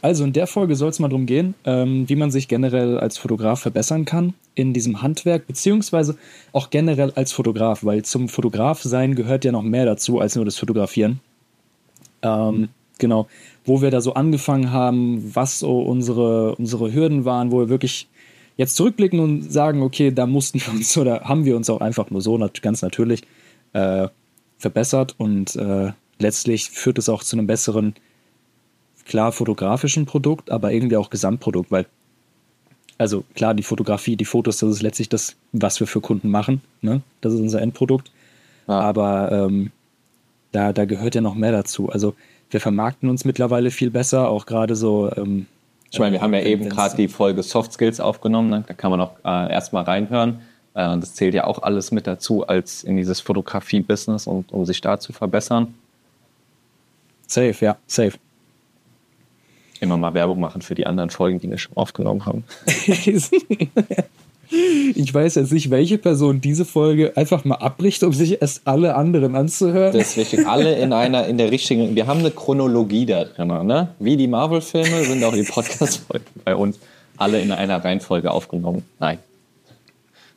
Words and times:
Also 0.00 0.24
in 0.24 0.32
der 0.32 0.46
Folge 0.46 0.76
soll 0.76 0.90
es 0.90 0.98
mal 0.98 1.08
darum 1.08 1.26
gehen, 1.26 1.54
ähm, 1.64 2.08
wie 2.08 2.16
man 2.16 2.30
sich 2.30 2.48
generell 2.48 2.98
als 2.98 3.18
Fotograf 3.18 3.60
verbessern 3.60 4.04
kann 4.04 4.34
in 4.54 4.72
diesem 4.72 5.02
Handwerk, 5.02 5.46
beziehungsweise 5.46 6.16
auch 6.52 6.70
generell 6.70 7.12
als 7.12 7.32
Fotograf, 7.32 7.84
weil 7.84 8.04
zum 8.04 8.28
Fotograf 8.28 8.82
sein 8.82 9.14
gehört 9.14 9.44
ja 9.44 9.52
noch 9.52 9.62
mehr 9.62 9.86
dazu 9.86 10.20
als 10.20 10.36
nur 10.36 10.44
das 10.44 10.56
Fotografieren. 10.56 11.20
Ähm, 12.22 12.68
genau, 12.98 13.26
wo 13.64 13.82
wir 13.82 13.90
da 13.90 14.00
so 14.00 14.14
angefangen 14.14 14.72
haben, 14.72 15.34
was 15.34 15.60
so 15.60 15.80
unsere, 15.80 16.54
unsere 16.56 16.92
Hürden 16.92 17.24
waren, 17.24 17.50
wo 17.50 17.60
wir 17.60 17.68
wirklich 17.68 18.08
jetzt 18.56 18.76
zurückblicken 18.76 19.20
und 19.20 19.52
sagen, 19.52 19.82
okay, 19.82 20.10
da 20.10 20.26
mussten 20.26 20.60
wir 20.60 20.72
uns 20.72 20.96
oder 20.98 21.22
haben 21.22 21.44
wir 21.44 21.56
uns 21.56 21.70
auch 21.70 21.80
einfach 21.80 22.10
nur 22.10 22.20
so 22.20 22.38
ganz 22.62 22.82
natürlich 22.82 23.22
äh, 23.72 24.08
verbessert 24.58 25.14
und 25.18 25.56
äh, 25.56 25.92
letztlich 26.18 26.70
führt 26.70 26.98
es 26.98 27.08
auch 27.08 27.22
zu 27.22 27.36
einem 27.36 27.46
besseren 27.46 27.94
klar 29.08 29.32
fotografischen 29.32 30.06
Produkt, 30.06 30.50
aber 30.50 30.72
irgendwie 30.72 30.96
auch 30.96 31.10
Gesamtprodukt, 31.10 31.72
weil 31.72 31.86
also 32.98 33.24
klar, 33.34 33.54
die 33.54 33.62
Fotografie, 33.62 34.16
die 34.16 34.24
Fotos, 34.24 34.58
das 34.58 34.70
ist 34.70 34.82
letztlich 34.82 35.08
das, 35.08 35.36
was 35.52 35.78
wir 35.78 35.86
für 35.86 36.00
Kunden 36.00 36.30
machen. 36.30 36.60
Ne? 36.82 37.00
Das 37.20 37.32
ist 37.32 37.40
unser 37.40 37.62
Endprodukt. 37.62 38.10
Ja. 38.66 38.80
Aber 38.80 39.30
ähm, 39.30 39.70
da, 40.50 40.72
da 40.72 40.84
gehört 40.84 41.14
ja 41.14 41.20
noch 41.20 41.36
mehr 41.36 41.52
dazu. 41.52 41.88
Also 41.88 42.14
wir 42.50 42.60
vermarkten 42.60 43.08
uns 43.08 43.24
mittlerweile 43.24 43.70
viel 43.70 43.90
besser, 43.90 44.28
auch 44.28 44.46
gerade 44.46 44.74
so. 44.74 45.10
Ähm, 45.16 45.46
ich 45.90 46.00
meine, 46.00 46.14
wir 46.14 46.20
haben 46.20 46.34
ja 46.34 46.42
eben 46.42 46.68
gerade 46.68 46.96
die 46.96 47.08
Folge 47.08 47.42
Soft 47.42 47.72
Skills 47.72 48.00
aufgenommen, 48.00 48.50
ne? 48.50 48.64
da 48.66 48.74
kann 48.74 48.90
man 48.90 49.00
auch 49.00 49.12
äh, 49.24 49.52
erstmal 49.52 49.84
reinhören. 49.84 50.40
Äh, 50.74 50.98
das 50.98 51.14
zählt 51.14 51.34
ja 51.34 51.44
auch 51.44 51.62
alles 51.62 51.92
mit 51.92 52.06
dazu, 52.06 52.46
als 52.46 52.82
in 52.82 52.96
dieses 52.96 53.20
Fotografie-Business 53.20 54.26
und 54.26 54.52
um 54.52 54.66
sich 54.66 54.80
da 54.80 54.98
zu 54.98 55.12
verbessern. 55.12 55.74
Safe, 57.26 57.54
ja, 57.64 57.76
safe 57.86 58.18
immer 59.82 59.96
mal 59.96 60.14
Werbung 60.14 60.40
machen 60.40 60.62
für 60.62 60.74
die 60.74 60.86
anderen 60.86 61.10
Folgen, 61.10 61.40
die 61.40 61.50
wir 61.50 61.58
schon 61.58 61.76
aufgenommen 61.76 62.26
haben. 62.26 62.44
ich 64.94 65.12
weiß 65.12 65.34
jetzt 65.36 65.52
nicht, 65.52 65.70
welche 65.70 65.98
Person 65.98 66.40
diese 66.40 66.64
Folge 66.64 67.16
einfach 67.16 67.44
mal 67.44 67.56
abbricht, 67.56 68.02
um 68.02 68.12
sich 68.12 68.40
erst 68.40 68.62
alle 68.66 68.94
anderen 68.94 69.36
anzuhören. 69.36 69.92
Das 69.92 70.10
ist 70.10 70.16
wichtig. 70.16 70.46
Alle 70.46 70.76
in 70.76 70.92
einer, 70.92 71.26
in 71.26 71.38
der 71.38 71.50
richtigen, 71.50 71.94
wir 71.94 72.06
haben 72.06 72.20
eine 72.20 72.30
Chronologie 72.30 73.06
da 73.06 73.24
drin, 73.24 73.48
ne? 73.48 73.88
Wie 73.98 74.16
die 74.16 74.26
Marvel-Filme 74.26 75.04
sind 75.04 75.22
auch 75.24 75.34
die 75.34 75.42
Podcast-Folgen 75.42 76.26
bei 76.44 76.54
uns 76.56 76.78
alle 77.18 77.40
in 77.40 77.52
einer 77.52 77.84
Reihenfolge 77.84 78.30
aufgenommen. 78.30 78.84
Nein. 78.98 79.18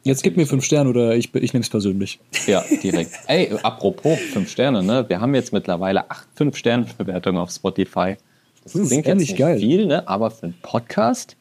Jetzt 0.03 0.23
gib 0.23 0.35
mir 0.35 0.47
fünf 0.47 0.65
Sterne 0.65 0.89
oder 0.89 1.15
ich, 1.15 1.33
ich 1.35 1.53
nehme 1.53 1.61
es 1.61 1.69
persönlich. 1.69 2.19
Ja, 2.47 2.63
direkt. 2.81 3.11
Ey, 3.27 3.51
apropos 3.61 4.19
fünf 4.19 4.49
Sterne, 4.49 4.81
ne? 4.81 5.05
Wir 5.07 5.21
haben 5.21 5.35
jetzt 5.35 5.53
mittlerweile 5.53 6.09
acht 6.09 6.27
Fünf-Sterne-Bewertungen 6.35 7.37
auf 7.37 7.51
Spotify. 7.51 8.15
Das, 8.63 8.73
das 8.73 8.87
klingt 8.87 9.07
jetzt 9.07 9.17
nicht 9.17 9.37
geil. 9.37 9.59
viel, 9.59 9.87
ne? 9.87 10.07
aber 10.07 10.31
für 10.31 10.43
einen 10.43 10.57
Podcast 10.61 11.35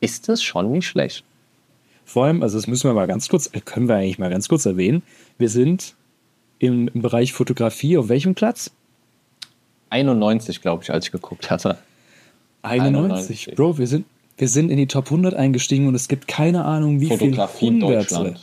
ist 0.00 0.28
das 0.28 0.42
schon 0.42 0.72
nicht 0.72 0.86
schlecht. 0.86 1.24
Vor 2.04 2.24
allem, 2.24 2.42
also 2.42 2.58
das 2.58 2.66
müssen 2.66 2.88
wir 2.88 2.94
mal 2.94 3.06
ganz 3.06 3.28
kurz, 3.28 3.50
können 3.64 3.88
wir 3.88 3.96
eigentlich 3.96 4.18
mal 4.18 4.30
ganz 4.30 4.48
kurz 4.48 4.66
erwähnen. 4.66 5.02
Wir 5.38 5.48
sind 5.48 5.94
im, 6.58 6.88
im 6.88 7.02
Bereich 7.02 7.32
Fotografie 7.32 7.96
auf 7.98 8.08
welchem 8.08 8.34
Platz? 8.34 8.70
91, 9.90 10.60
glaube 10.60 10.82
ich, 10.82 10.90
als 10.90 11.06
ich 11.06 11.12
geguckt 11.12 11.50
hatte. 11.50 11.78
91. 12.62 13.48
91. 13.48 13.54
Bro, 13.56 13.78
wir 13.78 13.86
sind, 13.86 14.06
wir 14.36 14.48
sind 14.48 14.70
in 14.70 14.76
die 14.76 14.86
Top 14.86 15.06
100 15.06 15.34
eingestiegen 15.34 15.88
und 15.88 15.94
es 15.94 16.08
gibt 16.08 16.28
keine 16.28 16.64
Ahnung, 16.64 17.00
wie 17.00 17.16
viele 17.16 17.48
hunderte, 17.60 18.36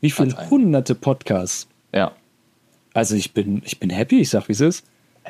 wie 0.00 0.10
viele 0.10 0.50
hunderte 0.50 0.94
Podcasts. 0.94 1.68
Ja. 1.94 2.12
Also 2.92 3.14
ich 3.14 3.32
bin, 3.32 3.62
ich 3.64 3.78
bin 3.78 3.90
happy, 3.90 4.20
ich 4.20 4.30
sag, 4.30 4.48
wie 4.48 4.52
es 4.52 4.60
ist. 4.60 4.84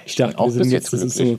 Ich 0.06 0.16
dachte, 0.16 0.38
auch 0.38 0.46
wir 0.46 0.52
sind 0.52 0.70
jetzt, 0.70 0.92
das 0.92 1.02
ist 1.02 1.16
so, 1.16 1.38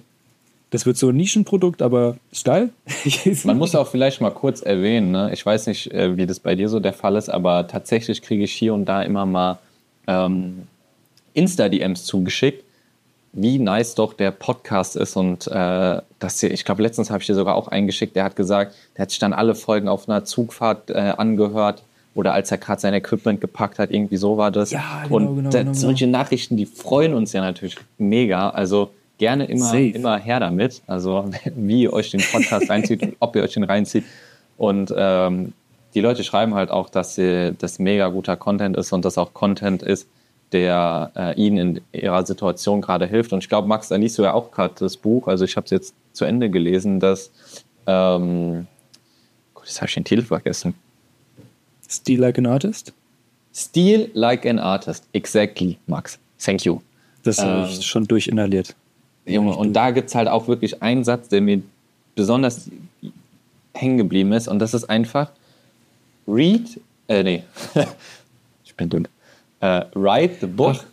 das 0.73 0.87
wird 0.87 0.97
so 0.97 1.09
ein 1.09 1.15
Nischenprodukt, 1.15 1.83
aber 1.83 2.17
ist 2.31 2.45
geil. 2.45 2.69
Man 3.43 3.59
muss 3.59 3.75
auch 3.75 3.87
vielleicht 3.87 4.21
mal 4.21 4.31
kurz 4.31 4.63
erwähnen, 4.63 5.11
ne? 5.11 5.29
ich 5.31 5.45
weiß 5.45 5.67
nicht, 5.67 5.91
äh, 5.91 6.17
wie 6.17 6.25
das 6.25 6.39
bei 6.39 6.55
dir 6.55 6.67
so 6.67 6.79
der 6.79 6.93
Fall 6.93 7.15
ist, 7.15 7.29
aber 7.29 7.67
tatsächlich 7.67 8.23
kriege 8.23 8.43
ich 8.43 8.53
hier 8.53 8.73
und 8.73 8.85
da 8.85 9.03
immer 9.03 9.27
mal 9.27 9.59
ähm, 10.07 10.63
Insta-DMs 11.35 12.05
zugeschickt, 12.05 12.63
wie 13.33 13.59
nice 13.59 13.93
doch 13.93 14.13
der 14.13 14.31
Podcast 14.31 14.95
ist 14.95 15.15
und 15.15 15.45
äh, 15.45 16.01
das 16.17 16.39
hier, 16.39 16.49
ich 16.51 16.65
glaube, 16.65 16.81
letztens 16.81 17.11
habe 17.11 17.21
ich 17.21 17.27
dir 17.27 17.35
sogar 17.35 17.53
auch 17.53 17.67
eingeschickt, 17.67 18.15
der 18.15 18.23
hat 18.23 18.35
gesagt, 18.35 18.73
der 18.97 19.03
hat 19.03 19.11
sich 19.11 19.19
dann 19.19 19.33
alle 19.33 19.53
Folgen 19.53 19.87
auf 19.87 20.09
einer 20.09 20.25
Zugfahrt 20.25 20.89
äh, 20.89 21.13
angehört 21.15 21.83
oder 22.15 22.33
als 22.33 22.49
er 22.49 22.57
gerade 22.57 22.81
sein 22.81 22.95
Equipment 22.95 23.41
gepackt 23.41 23.77
hat, 23.77 23.91
irgendwie 23.91 24.17
so 24.17 24.37
war 24.37 24.49
das. 24.49 24.71
Ja, 24.71 25.03
genau, 25.03 25.15
und 25.17 25.35
genau, 25.35 25.49
genau, 25.51 25.73
solche 25.73 26.07
Nachrichten, 26.07 26.57
die 26.57 26.65
freuen 26.65 27.13
uns 27.13 27.31
ja 27.31 27.41
natürlich 27.41 27.75
mega. 27.99 28.49
Also 28.49 28.89
gerne 29.17 29.45
immer, 29.45 29.73
immer 29.73 30.17
her 30.17 30.39
damit. 30.39 30.81
Also 30.87 31.29
wie 31.55 31.83
ihr 31.83 31.93
euch 31.93 32.11
den 32.11 32.21
Podcast 32.21 32.69
reinzieht, 32.69 33.15
ob 33.19 33.35
ihr 33.35 33.43
euch 33.43 33.53
den 33.53 33.63
reinzieht. 33.63 34.05
Und 34.57 34.93
ähm, 34.95 35.53
die 35.93 36.01
Leute 36.01 36.23
schreiben 36.23 36.55
halt 36.55 36.71
auch, 36.71 36.89
dass 36.89 37.15
das 37.15 37.79
mega 37.79 38.07
guter 38.09 38.35
Content 38.35 38.75
ist 38.77 38.91
und 38.93 39.05
das 39.05 39.17
auch 39.17 39.33
Content 39.33 39.83
ist, 39.83 40.07
der 40.51 41.11
äh, 41.15 41.35
ihnen 41.35 41.77
in 41.91 42.01
ihrer 42.01 42.25
Situation 42.25 42.81
gerade 42.81 43.05
hilft. 43.05 43.33
Und 43.33 43.39
ich 43.39 43.49
glaube, 43.49 43.67
Max, 43.67 43.89
da 43.89 43.95
liest 43.95 44.17
du 44.17 44.23
ja 44.23 44.33
auch 44.33 44.51
gerade 44.51 44.73
das 44.79 44.97
Buch, 44.97 45.27
also 45.27 45.45
ich 45.45 45.55
habe 45.55 45.65
es 45.65 45.71
jetzt 45.71 45.95
zu 46.13 46.25
Ende 46.25 46.49
gelesen, 46.49 46.99
dass, 46.99 47.31
ähm, 47.87 48.67
gut, 49.53 49.65
jetzt 49.65 49.81
habe 49.81 49.87
ich 49.87 49.95
den 49.95 50.05
Titel 50.05 50.21
vergessen. 50.21 50.75
Steal 51.89 52.21
Like 52.21 52.37
an 52.37 52.45
Artist? 52.45 52.93
Steal 53.53 54.09
Like 54.13 54.45
an 54.45 54.59
Artist, 54.59 55.07
exactly, 55.13 55.77
Max. 55.87 56.19
Thank 56.39 56.65
you. 56.65 56.81
Das 57.23 57.39
habe 57.39 57.67
ich 57.67 57.77
ähm, 57.77 57.81
schon 57.81 58.05
durchinhaliert. 58.05 58.75
Junge, 59.25 59.55
und 59.55 59.73
da 59.73 59.91
gibt 59.91 60.09
es 60.09 60.15
halt 60.15 60.27
auch 60.27 60.47
wirklich 60.47 60.81
einen 60.81 61.03
Satz, 61.03 61.29
der 61.29 61.41
mir 61.41 61.61
besonders 62.15 62.69
hängen 63.73 63.97
geblieben 63.97 64.33
ist. 64.33 64.47
Und 64.47 64.59
das 64.59 64.73
ist 64.73 64.89
einfach: 64.89 65.31
Read, 66.27 66.79
äh, 67.07 67.23
nee, 67.23 67.43
ich 68.65 68.75
bin 68.75 68.89
dünn. 68.89 69.07
Uh, 69.61 69.81
write 69.93 70.35
the 70.41 70.47
book 70.47 70.75
Ach. 70.79 70.85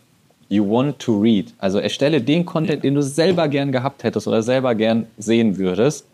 you 0.47 0.63
want 0.63 0.97
to 0.99 1.19
read. 1.19 1.53
Also 1.57 1.79
erstelle 1.79 2.21
den 2.21 2.45
Content, 2.45 2.83
den 2.83 2.95
du 2.95 3.01
selber 3.01 3.49
gern 3.49 3.71
gehabt 3.71 4.03
hättest 4.03 4.27
oder 4.27 4.41
selber 4.43 4.75
gern 4.75 5.07
sehen 5.17 5.57
würdest. 5.57 6.05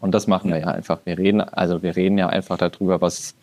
Und 0.00 0.12
das 0.12 0.26
machen 0.26 0.50
wir 0.50 0.58
ja 0.58 0.68
einfach. 0.68 0.98
Wir 1.04 1.18
reden, 1.18 1.40
also 1.40 1.82
wir 1.82 1.94
reden 1.94 2.18
ja 2.18 2.28
einfach 2.28 2.56
darüber, 2.56 3.00
was 3.00 3.34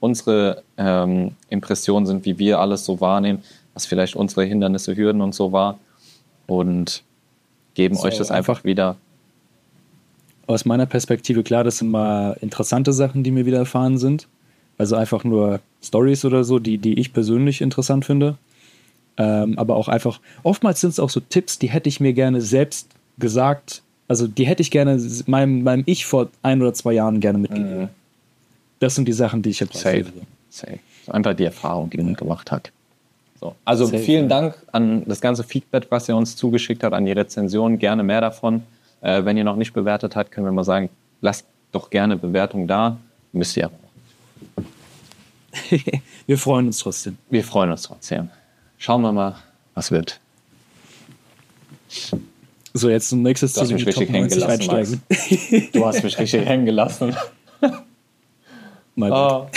unsere 0.00 0.62
ähm, 0.76 1.32
Impressionen 1.48 2.06
sind, 2.06 2.24
wie 2.24 2.38
wir 2.38 2.58
alles 2.58 2.84
so 2.84 3.00
wahrnehmen, 3.00 3.42
was 3.74 3.86
vielleicht 3.86 4.16
unsere 4.16 4.44
Hindernisse, 4.44 4.96
Hürden 4.96 5.20
und 5.20 5.34
so 5.34 5.52
war. 5.52 5.78
Und 6.46 7.02
geben 7.78 7.94
so, 7.94 8.02
euch 8.02 8.18
das 8.18 8.30
einfach 8.30 8.64
wieder. 8.64 8.96
Aus 10.48 10.64
meiner 10.64 10.86
Perspektive, 10.86 11.44
klar, 11.44 11.62
das 11.62 11.78
sind 11.78 11.90
mal 11.90 12.36
interessante 12.40 12.92
Sachen, 12.92 13.22
die 13.22 13.30
mir 13.30 13.46
wieder 13.46 13.58
erfahren 13.58 13.98
sind. 13.98 14.26
Also 14.78 14.96
einfach 14.96 15.22
nur 15.22 15.60
Stories 15.82 16.24
oder 16.24 16.42
so, 16.42 16.58
die, 16.58 16.78
die 16.78 16.98
ich 16.98 17.12
persönlich 17.12 17.60
interessant 17.60 18.04
finde. 18.04 18.36
Ähm, 19.16 19.56
aber 19.58 19.76
auch 19.76 19.88
einfach, 19.88 20.20
oftmals 20.42 20.80
sind 20.80 20.90
es 20.90 20.98
auch 20.98 21.10
so 21.10 21.20
Tipps, 21.20 21.58
die 21.58 21.70
hätte 21.70 21.88
ich 21.88 22.00
mir 22.00 22.12
gerne 22.12 22.40
selbst 22.40 22.88
gesagt. 23.18 23.82
Also 24.08 24.26
die 24.26 24.46
hätte 24.46 24.62
ich 24.62 24.70
gerne 24.70 25.00
meinem, 25.26 25.62
meinem 25.62 25.84
Ich 25.86 26.04
vor 26.04 26.28
ein 26.42 26.60
oder 26.60 26.74
zwei 26.74 26.94
Jahren 26.94 27.20
gerne 27.20 27.38
mitgegeben. 27.38 27.82
Mhm. 27.82 27.88
Das 28.80 28.96
sind 28.96 29.06
die 29.06 29.12
Sachen, 29.12 29.42
die 29.42 29.50
ich 29.50 29.60
habe. 29.60 29.76
Safe. 29.76 30.06
Safe. 30.50 30.78
Einfach 31.06 31.34
die 31.34 31.44
Erfahrung, 31.44 31.90
die 31.90 31.98
man 31.98 32.14
gemacht 32.14 32.50
hat. 32.50 32.72
So. 33.40 33.54
Also 33.64 33.86
Safe, 33.86 33.98
vielen. 33.98 34.28
Dank 34.28 34.56
an 34.72 35.04
das 35.06 35.20
ganze 35.20 35.44
Feedback, 35.44 35.86
was 35.90 36.08
ihr 36.08 36.16
uns 36.16 36.36
zugeschickt 36.36 36.82
habt, 36.82 36.94
an 36.94 37.04
die 37.04 37.12
Rezension. 37.12 37.78
Gerne 37.78 38.02
mehr 38.02 38.20
davon. 38.20 38.62
Äh, 39.00 39.24
wenn 39.24 39.36
ihr 39.36 39.44
noch 39.44 39.56
nicht 39.56 39.72
bewertet 39.72 40.16
habt, 40.16 40.32
können 40.32 40.46
wir 40.46 40.52
mal 40.52 40.64
sagen, 40.64 40.90
lasst 41.20 41.46
doch 41.72 41.90
gerne 41.90 42.16
Bewertung 42.16 42.66
da. 42.66 42.96
Müsst 43.32 43.56
ihr 43.56 43.70
wir 46.26 46.38
freuen 46.38 46.66
uns 46.66 46.78
trotzdem. 46.78 47.18
Wir 47.30 47.44
freuen 47.44 47.70
uns 47.70 47.82
trotzdem. 47.82 48.30
Schauen 48.78 49.02
wir 49.02 49.12
mal, 49.12 49.36
was 49.74 49.90
wird. 49.90 50.20
So, 52.74 52.88
jetzt 52.90 53.08
zum 53.08 53.22
nächsten 53.22 53.46
Du 53.46 53.60
hast 53.60 53.72
mich 53.72 53.86
richtig 53.86 54.10
hängen 54.10 54.28
gelassen, 54.28 55.02
Du 55.72 55.86
hast 55.86 56.02
mich 56.02 56.18
richtig 56.18 56.46
hängen 56.46 56.66
gelassen. 56.66 57.16
Mal 58.94 59.12
oh. 59.12 59.48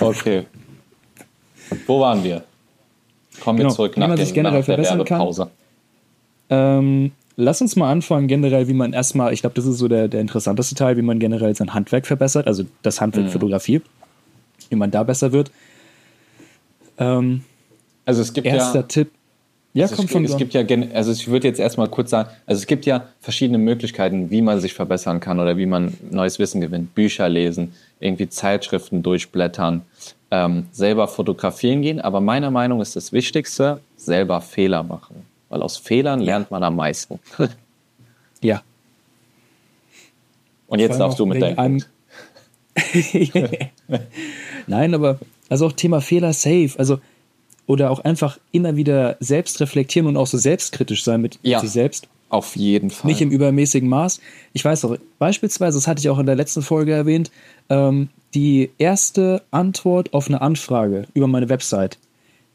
Okay. 0.00 0.46
Wo 1.86 2.00
waren 2.00 2.22
wir? 2.24 2.44
Kommen 3.40 3.58
wir 3.58 3.64
genau. 3.64 3.74
zurück 3.74 3.96
nach, 3.96 4.14
den, 4.14 4.32
generell 4.32 4.60
nach 4.60 4.66
der 4.66 4.78
Werbepause. 4.78 5.50
Ähm, 6.50 7.12
lass 7.36 7.60
uns 7.60 7.76
mal 7.76 7.90
anfangen, 7.90 8.28
generell, 8.28 8.68
wie 8.68 8.74
man 8.74 8.92
erstmal, 8.92 9.32
ich 9.32 9.40
glaube, 9.40 9.54
das 9.54 9.66
ist 9.66 9.78
so 9.78 9.88
der, 9.88 10.08
der 10.08 10.20
interessanteste 10.20 10.74
Teil, 10.74 10.96
wie 10.96 11.02
man 11.02 11.18
generell 11.18 11.54
sein 11.54 11.74
Handwerk 11.74 12.06
verbessert, 12.06 12.46
also 12.46 12.64
das 12.82 13.00
Handwerk 13.00 13.26
mhm. 13.26 13.30
Fotografie, 13.30 13.80
wie 14.68 14.76
man 14.76 14.90
da 14.90 15.02
besser 15.02 15.32
wird. 15.32 15.50
Ähm, 16.98 17.44
also 18.04 18.22
es 18.22 18.32
gibt 18.32 18.46
erster 18.46 18.80
ja, 18.80 18.86
Tipp. 18.86 19.10
Ja, 19.72 19.84
also 19.84 19.96
kommt 19.96 20.10
von 20.10 20.24
es 20.24 20.36
gibt 20.36 20.52
ja, 20.52 20.62
also 20.94 21.12
ich 21.12 21.28
würde 21.28 21.46
jetzt 21.46 21.60
erstmal 21.60 21.88
kurz 21.88 22.10
sagen, 22.10 22.28
also 22.44 22.58
es 22.58 22.66
gibt 22.66 22.86
ja 22.86 23.06
verschiedene 23.20 23.58
Möglichkeiten, 23.58 24.30
wie 24.30 24.42
man 24.42 24.60
sich 24.60 24.74
verbessern 24.74 25.20
kann 25.20 25.38
oder 25.38 25.56
wie 25.56 25.66
man 25.66 25.96
neues 26.10 26.40
Wissen 26.40 26.60
gewinnt. 26.60 26.94
Bücher 26.94 27.28
lesen, 27.28 27.72
irgendwie 28.00 28.28
Zeitschriften 28.28 29.04
durchblättern, 29.04 29.82
ähm, 30.32 30.66
selber 30.72 31.06
fotografieren 31.06 31.82
gehen. 31.82 32.00
Aber 32.00 32.20
meiner 32.20 32.50
Meinung 32.50 32.80
ist 32.80 32.96
das 32.96 33.12
Wichtigste, 33.12 33.80
selber 33.96 34.40
Fehler 34.40 34.82
machen. 34.82 35.24
Weil 35.48 35.62
aus 35.62 35.76
Fehlern 35.76 36.20
lernt 36.20 36.50
man 36.50 36.64
am 36.64 36.74
meisten. 36.74 37.20
ja. 38.42 38.62
Und 40.66 40.80
jetzt 40.80 40.98
darfst 40.98 41.18
du 41.18 41.26
mit 41.26 41.42
deinem 41.42 41.82
Nein, 44.66 44.94
aber 44.94 45.18
also 45.48 45.66
auch 45.66 45.72
Thema 45.72 46.00
Fehler 46.00 46.32
safe. 46.32 46.70
Also 46.76 46.98
oder 47.70 47.92
auch 47.92 48.00
einfach 48.00 48.36
immer 48.50 48.74
wieder 48.74 49.16
selbst 49.20 49.60
reflektieren 49.60 50.08
und 50.08 50.16
auch 50.16 50.26
so 50.26 50.36
selbstkritisch 50.38 51.04
sein 51.04 51.20
mit 51.20 51.38
Ja. 51.42 51.60
sich 51.60 51.70
selbst. 51.70 52.08
Auf 52.28 52.56
jeden 52.56 52.90
Fall. 52.90 53.08
Nicht 53.08 53.20
im 53.20 53.30
übermäßigen 53.30 53.88
Maß. 53.88 54.20
Ich 54.52 54.64
weiß 54.64 54.84
auch, 54.86 54.96
beispielsweise, 55.20 55.78
das 55.78 55.86
hatte 55.86 56.00
ich 56.00 56.08
auch 56.08 56.18
in 56.18 56.26
der 56.26 56.34
letzten 56.34 56.62
Folge 56.62 56.92
erwähnt, 56.92 57.30
ähm, 57.68 58.08
die 58.34 58.70
erste 58.78 59.42
Antwort 59.52 60.12
auf 60.14 60.26
eine 60.26 60.40
Anfrage 60.42 61.06
über 61.14 61.28
meine 61.28 61.48
Website, 61.48 61.98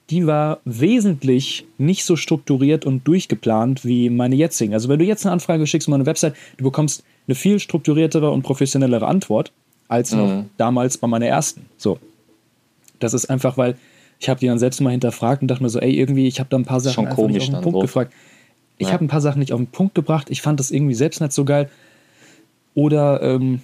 die 0.09 0.27
war 0.27 0.59
wesentlich 0.65 1.65
nicht 1.77 2.03
so 2.03 2.17
strukturiert 2.17 2.85
und 2.85 3.07
durchgeplant 3.07 3.85
wie 3.85 4.09
meine 4.09 4.35
jetzigen. 4.35 4.73
Also 4.73 4.89
wenn 4.89 4.99
du 4.99 5.05
jetzt 5.05 5.25
eine 5.25 5.31
Anfrage 5.31 5.65
schickst 5.65 5.87
über 5.87 5.97
meine 5.97 6.05
Website, 6.05 6.35
du 6.57 6.65
bekommst 6.65 7.03
eine 7.27 7.35
viel 7.35 7.59
strukturiertere 7.61 8.29
und 8.31 8.43
professionellere 8.43 9.07
Antwort 9.07 9.51
als 9.87 10.11
noch 10.11 10.27
Mhm. 10.27 10.49
damals 10.57 10.97
bei 10.97 11.07
meiner 11.07 11.27
ersten. 11.27 11.65
So. 11.77 11.99
Das 12.99 13.13
ist 13.13 13.29
einfach, 13.29 13.57
weil 13.57 13.75
ich 14.19 14.29
habe 14.29 14.39
die 14.39 14.47
dann 14.47 14.59
selbst 14.59 14.79
mal 14.81 14.91
hinterfragt 14.91 15.41
und 15.41 15.47
dachte 15.49 15.63
mir 15.63 15.69
so, 15.69 15.79
ey, 15.79 15.93
irgendwie, 15.97 16.27
ich 16.27 16.39
habe 16.39 16.49
da 16.49 16.57
ein 16.57 16.65
paar 16.65 16.79
Sachen 16.79 17.07
einfach 17.07 17.27
nicht 17.27 17.41
auf 17.41 17.45
den 17.49 17.61
Punkt 17.61 17.77
so. 17.77 17.81
gefragt. 17.81 18.13
Ich 18.77 18.87
Ja. 18.87 18.93
habe 18.93 19.05
ein 19.05 19.07
paar 19.07 19.21
Sachen 19.21 19.39
nicht 19.39 19.53
auf 19.53 19.59
den 19.59 19.67
Punkt 19.67 19.95
gebracht. 19.95 20.29
Ich 20.29 20.41
fand 20.41 20.59
das 20.59 20.71
irgendwie 20.71 20.95
selbst 20.95 21.21
nicht 21.21 21.31
so 21.33 21.45
geil. 21.45 21.69
Oder, 22.73 23.21
ähm, 23.21 23.61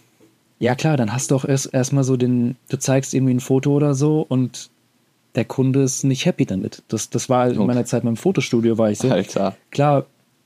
ja 0.59 0.75
klar, 0.75 0.95
dann 0.97 1.11
hast 1.13 1.31
du 1.31 1.35
auch 1.35 1.43
erst 1.45 1.73
erstmal 1.73 2.03
so 2.03 2.17
den, 2.17 2.55
du 2.69 2.77
zeigst 2.77 3.13
irgendwie 3.13 3.33
ein 3.33 3.39
Foto 3.39 3.71
oder 3.71 3.93
so 3.93 4.25
und 4.27 4.69
der 5.35 5.45
Kunde 5.45 5.81
ist 5.83 6.03
nicht 6.03 6.25
happy 6.25 6.45
damit. 6.45 6.83
Das, 6.89 7.09
das 7.09 7.29
war 7.29 7.47
in 7.47 7.57
Okay. 7.57 7.67
meiner 7.67 7.85
Zeit 7.85 8.03
beim 8.03 8.17
Fotostudio, 8.17 8.77
war 8.77 8.91
ich 8.91 8.99
so. 8.99 9.09
Alter. 9.09 9.55
Klar, 9.71 10.05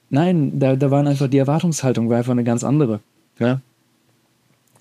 nein, 0.10 0.60
da, 0.60 0.76
da 0.76 0.90
waren 0.92 1.08
einfach 1.08 1.28
die 1.28 1.38
Erwartungshaltung, 1.40 2.10
war 2.10 2.18
einfach 2.18 2.32
eine 2.32 2.44
ganz 2.44 2.64
andere. 2.64 3.00
Ja. 3.40 3.62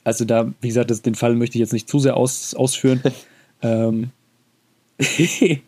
Also 0.04 0.24
da, 0.24 0.52
wie 0.60 0.68
gesagt, 0.68 0.90
das, 0.90 1.02
den 1.02 1.14
Fall 1.14 1.34
möchte 1.34 1.56
ich 1.56 1.60
jetzt 1.60 1.72
nicht 1.72 1.88
zu 1.88 1.98
sehr 1.98 2.16
aus, 2.16 2.54
ausführen. 2.54 3.02
ähm, 3.62 4.10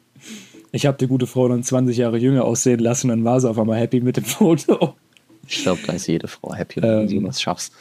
ich 0.73 0.87
habe 0.87 0.99
die 0.99 1.07
gute 1.07 1.27
Frau 1.27 1.49
dann 1.49 1.63
20 1.63 1.97
Jahre 1.97 2.19
jünger 2.19 2.45
aussehen 2.45 2.81
lassen, 2.81 3.09
dann 3.09 3.25
war 3.25 3.41
sie 3.41 3.49
auf 3.49 3.59
einmal 3.59 3.79
happy 3.79 4.01
mit 4.01 4.17
dem 4.17 4.25
Foto. 4.25 4.95
Ich 5.49 5.63
glaube, 5.63 5.81
da 5.87 5.93
ist 5.95 6.07
jede 6.07 6.29
Frau 6.29 6.55
happy, 6.55 6.81
Ähm. 6.81 7.09
wenn 7.09 7.21
du 7.21 7.27
das 7.27 7.41
schaffst. 7.41 7.73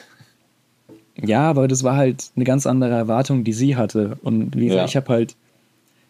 Ja, 1.24 1.50
aber 1.50 1.68
das 1.68 1.84
war 1.84 1.96
halt 1.96 2.26
eine 2.36 2.46
ganz 2.46 2.68
andere 2.68 2.94
Erwartung, 2.94 3.44
die 3.44 3.54
sie 3.54 3.76
hatte. 3.76 4.18
Und 4.22 4.56
wie 4.56 4.66
gesagt, 4.66 4.82
Ja. 4.82 4.86
ich 4.86 4.96
habe 4.98 5.08
halt 5.14 5.36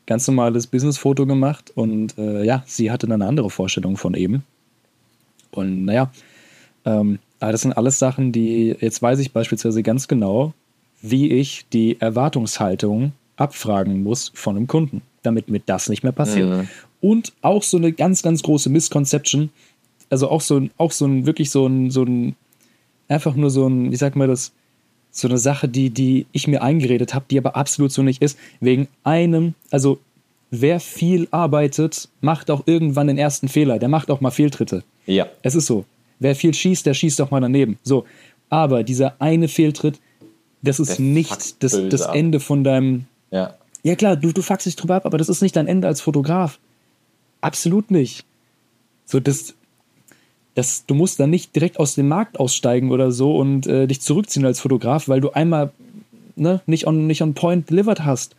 ganz 0.08 0.28
normales 0.28 0.68
Business-Foto 0.68 1.26
gemacht 1.26 1.72
und 1.76 2.18
äh, 2.18 2.44
ja, 2.44 2.64
sie 2.66 2.92
hatte 2.92 3.08
dann 3.08 3.22
eine 3.22 3.30
andere 3.30 3.50
Vorstellung 3.50 3.98
von 3.98 4.14
eben. 4.16 4.44
Und 5.52 5.86
naja, 5.86 6.12
ähm, 6.86 7.20
aber 7.40 7.52
das 7.52 7.62
sind 7.62 7.74
alles 7.74 8.00
Sachen, 8.00 8.32
die, 8.32 8.76
jetzt 8.80 9.02
weiß 9.02 9.20
ich 9.20 9.32
beispielsweise 9.32 9.84
ganz 9.84 10.08
genau, 10.08 10.54
wie 11.02 11.30
ich 11.32 11.66
die 11.72 12.00
Erwartungshaltung 12.02 13.14
abfragen 13.38 14.04
muss 14.04 14.32
von 14.34 14.56
einem 14.58 14.68
Kunden, 14.68 15.02
damit 15.26 15.50
mir 15.50 15.62
das 15.66 15.90
nicht 15.90 16.04
mehr 16.04 16.12
passiert. 16.12 16.50
Mhm. 16.50 16.68
Und 17.02 17.34
auch 17.42 17.64
so 17.64 17.78
eine 17.78 17.92
ganz, 17.92 18.22
ganz 18.22 18.44
große 18.44 18.70
Misconception, 18.70 19.50
also 20.10 20.30
auch 20.30 20.42
so 20.42 20.58
ein, 20.58 20.72
auch 20.78 20.92
so 20.92 21.06
ein, 21.06 21.26
wirklich 21.26 21.50
so 21.50 21.66
ein, 21.68 21.92
so 21.92 22.04
ein, 22.04 22.36
einfach 23.08 23.36
nur 23.36 23.50
so 23.50 23.68
ein, 23.68 23.92
wie 23.92 23.96
sagt 23.96 24.16
man 24.16 24.28
das, 24.28 24.52
so 25.12 25.28
eine 25.28 25.38
Sache, 25.38 25.70
die, 25.70 25.90
die 25.90 26.26
ich 26.34 26.48
mir 26.48 26.62
eingeredet 26.62 27.14
habe, 27.14 27.26
die 27.30 27.38
aber 27.38 27.56
absolut 27.56 27.92
so 27.92 28.04
nicht 28.04 28.22
ist, 28.22 28.38
wegen 28.60 28.88
einem, 29.04 29.54
also 29.72 30.00
wer 30.52 30.80
viel 30.80 31.28
arbeitet, 31.32 32.10
macht 32.22 32.52
auch 32.52 32.64
irgendwann 32.66 33.08
den 33.08 33.18
ersten 33.18 33.48
Fehler, 33.48 33.80
der 33.80 33.90
macht 33.90 34.12
auch 34.12 34.22
mal 34.22 34.32
Fehltritte. 34.32 34.84
Ja. 35.06 35.28
Es 35.42 35.56
ist 35.56 35.68
so. 35.68 35.86
Wer 36.20 36.36
viel 36.36 36.54
schießt, 36.54 36.86
der 36.86 36.94
schießt 36.94 37.22
auch 37.22 37.32
mal 37.32 37.42
daneben. 37.42 37.78
So. 37.84 38.06
Aber 38.50 38.84
dieser 38.84 39.16
eine 39.20 39.48
Fehltritt, 39.48 40.00
das 40.62 40.80
ist 40.80 40.98
Der 40.98 41.06
nicht 41.06 41.64
das, 41.64 41.80
das. 41.90 42.02
Ende 42.08 42.40
von 42.40 42.64
deinem. 42.64 43.06
Ja. 43.32 43.56
Ja, 43.86 43.96
klar, 43.96 44.16
du, 44.16 44.32
du 44.32 44.42
fuckst 44.42 44.66
dich 44.66 44.76
drüber 44.76 44.96
ab, 44.96 45.06
aber 45.06 45.20
das 45.20 45.30
ist 45.30 45.44
nicht 45.44 45.56
dein 45.56 45.68
Ende 45.68 45.88
als 45.88 46.02
Fotograf. 46.02 46.58
Absolut 47.40 47.92
nicht. 47.92 48.26
So, 49.06 49.20
das. 49.20 49.54
Das, 50.56 50.86
du 50.88 50.96
musst 50.96 51.20
dann 51.20 51.30
nicht 51.30 51.54
direkt 51.54 51.80
aus 51.80 51.96
dem 51.96 52.08
Markt 52.08 52.40
aussteigen 52.40 52.92
oder 52.92 53.12
so 53.12 53.36
und 53.36 53.68
äh, 53.68 53.88
dich 53.88 54.00
zurückziehen 54.00 54.46
als 54.46 54.62
Fotograf, 54.62 55.10
weil 55.10 55.20
du 55.20 55.32
einmal 55.32 55.72
ne, 56.38 56.62
nicht, 56.66 56.88
on, 56.88 57.08
nicht 57.08 57.22
on 57.22 57.34
point 57.34 57.70
delivered 57.70 58.06
hast. 58.06 58.36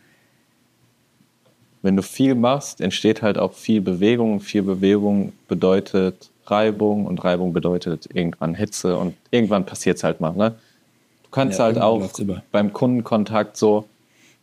Wenn 1.83 1.95
du 1.95 2.01
viel 2.01 2.33
machst, 2.33 2.81
entsteht 2.81 3.21
halt 3.21 3.37
auch 3.37 3.53
viel 3.53 3.81
Bewegung. 3.81 4.41
Viel 4.41 4.63
Bewegung 4.63 5.31
bedeutet 5.47 6.31
Reibung 6.47 7.05
und 7.05 7.23
Reibung 7.23 7.53
bedeutet 7.53 8.09
irgendwann 8.13 8.55
Hitze 8.55 8.97
und 8.97 9.13
irgendwann 9.31 9.65
passiert 9.65 9.97
es 9.97 10.03
halt 10.03 10.19
mal. 10.19 10.33
Ne? 10.33 10.55
Du 11.23 11.29
kannst 11.29 11.59
Ja, 11.59 11.65
halt 11.65 11.79
auch 11.79 12.09
beim 12.51 12.73
Kundenkontakt 12.73 13.55
so, 13.55 13.85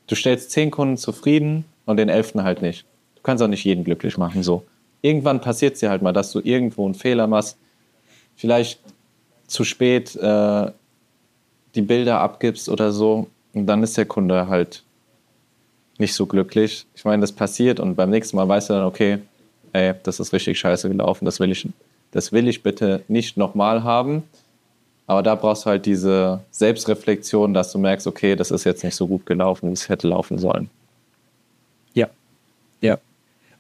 du 0.06 0.14
stellst 0.14 0.50
zehn 0.50 0.70
Kunden 0.70 0.96
zufrieden 0.96 1.64
und 1.86 1.96
den 1.96 2.08
elften 2.08 2.42
halt 2.42 2.62
nicht. 2.62 2.84
Du 3.16 3.22
kannst 3.22 3.42
auch 3.42 3.48
nicht 3.48 3.64
jeden 3.64 3.84
glücklich 3.84 4.18
machen. 4.18 4.42
So. 4.42 4.64
Irgendwann 5.02 5.40
passiert 5.40 5.74
es 5.74 5.80
dir 5.80 5.90
halt 5.90 6.02
mal, 6.02 6.12
dass 6.12 6.32
du 6.32 6.40
irgendwo 6.40 6.84
einen 6.84 6.94
Fehler 6.94 7.26
machst, 7.26 7.56
vielleicht 8.36 8.80
zu 9.46 9.64
spät 9.64 10.16
äh, 10.16 10.70
die 11.74 11.82
Bilder 11.82 12.20
abgibst 12.20 12.68
oder 12.68 12.92
so 12.92 13.28
und 13.52 13.66
dann 13.66 13.82
ist 13.82 13.96
der 13.96 14.06
Kunde 14.06 14.48
halt 14.48 14.82
nicht 15.98 16.14
so 16.14 16.26
glücklich. 16.26 16.86
Ich 16.94 17.04
meine, 17.04 17.20
das 17.20 17.32
passiert 17.32 17.80
und 17.80 17.94
beim 17.94 18.10
nächsten 18.10 18.36
Mal 18.36 18.48
weißt 18.48 18.70
du 18.70 18.74
dann, 18.74 18.84
okay, 18.84 19.18
ey, 19.72 19.94
das 20.02 20.20
ist 20.20 20.32
richtig 20.32 20.58
scheiße 20.58 20.88
gelaufen, 20.88 21.24
das 21.24 21.40
will 21.40 21.52
ich, 21.52 21.68
das 22.10 22.32
will 22.32 22.48
ich 22.48 22.62
bitte 22.62 23.02
nicht 23.08 23.36
nochmal 23.36 23.84
haben. 23.84 24.24
Aber 25.06 25.22
da 25.22 25.34
brauchst 25.34 25.66
du 25.66 25.70
halt 25.70 25.84
diese 25.86 26.40
Selbstreflexion, 26.50 27.52
dass 27.52 27.72
du 27.72 27.78
merkst, 27.78 28.06
okay, 28.06 28.36
das 28.36 28.50
ist 28.50 28.64
jetzt 28.64 28.84
nicht 28.84 28.94
so 28.94 29.06
gut 29.06 29.26
gelaufen, 29.26 29.68
wie 29.68 29.74
es 29.74 29.88
hätte 29.88 30.08
laufen 30.08 30.38
sollen. 30.38 30.70
Ja. 31.92 32.08
Ja. 32.80 32.98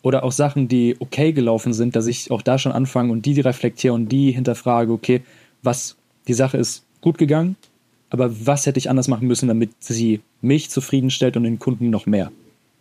Oder 0.02 0.24
auch 0.24 0.32
Sachen, 0.32 0.68
die 0.68 0.96
okay 1.00 1.32
gelaufen 1.32 1.72
sind, 1.72 1.96
dass 1.96 2.06
ich 2.06 2.30
auch 2.30 2.42
da 2.42 2.58
schon 2.58 2.72
anfange 2.72 3.12
und 3.12 3.26
die 3.26 3.38
reflektiere 3.40 3.94
und 3.94 4.08
die 4.08 4.32
hinterfrage, 4.32 4.92
okay, 4.92 5.22
was, 5.62 5.96
die 6.28 6.34
Sache 6.34 6.56
ist 6.56 6.84
gut 7.00 7.18
gegangen, 7.18 7.56
aber 8.10 8.46
was 8.46 8.64
hätte 8.66 8.78
ich 8.78 8.88
anders 8.88 9.08
machen 9.08 9.26
müssen, 9.28 9.48
damit 9.48 9.70
sie 9.80 10.20
mich 10.40 10.70
zufriedenstellt 10.70 11.36
und 11.36 11.44
den 11.44 11.58
Kunden 11.58 11.90
noch 11.90 12.06
mehr? 12.06 12.30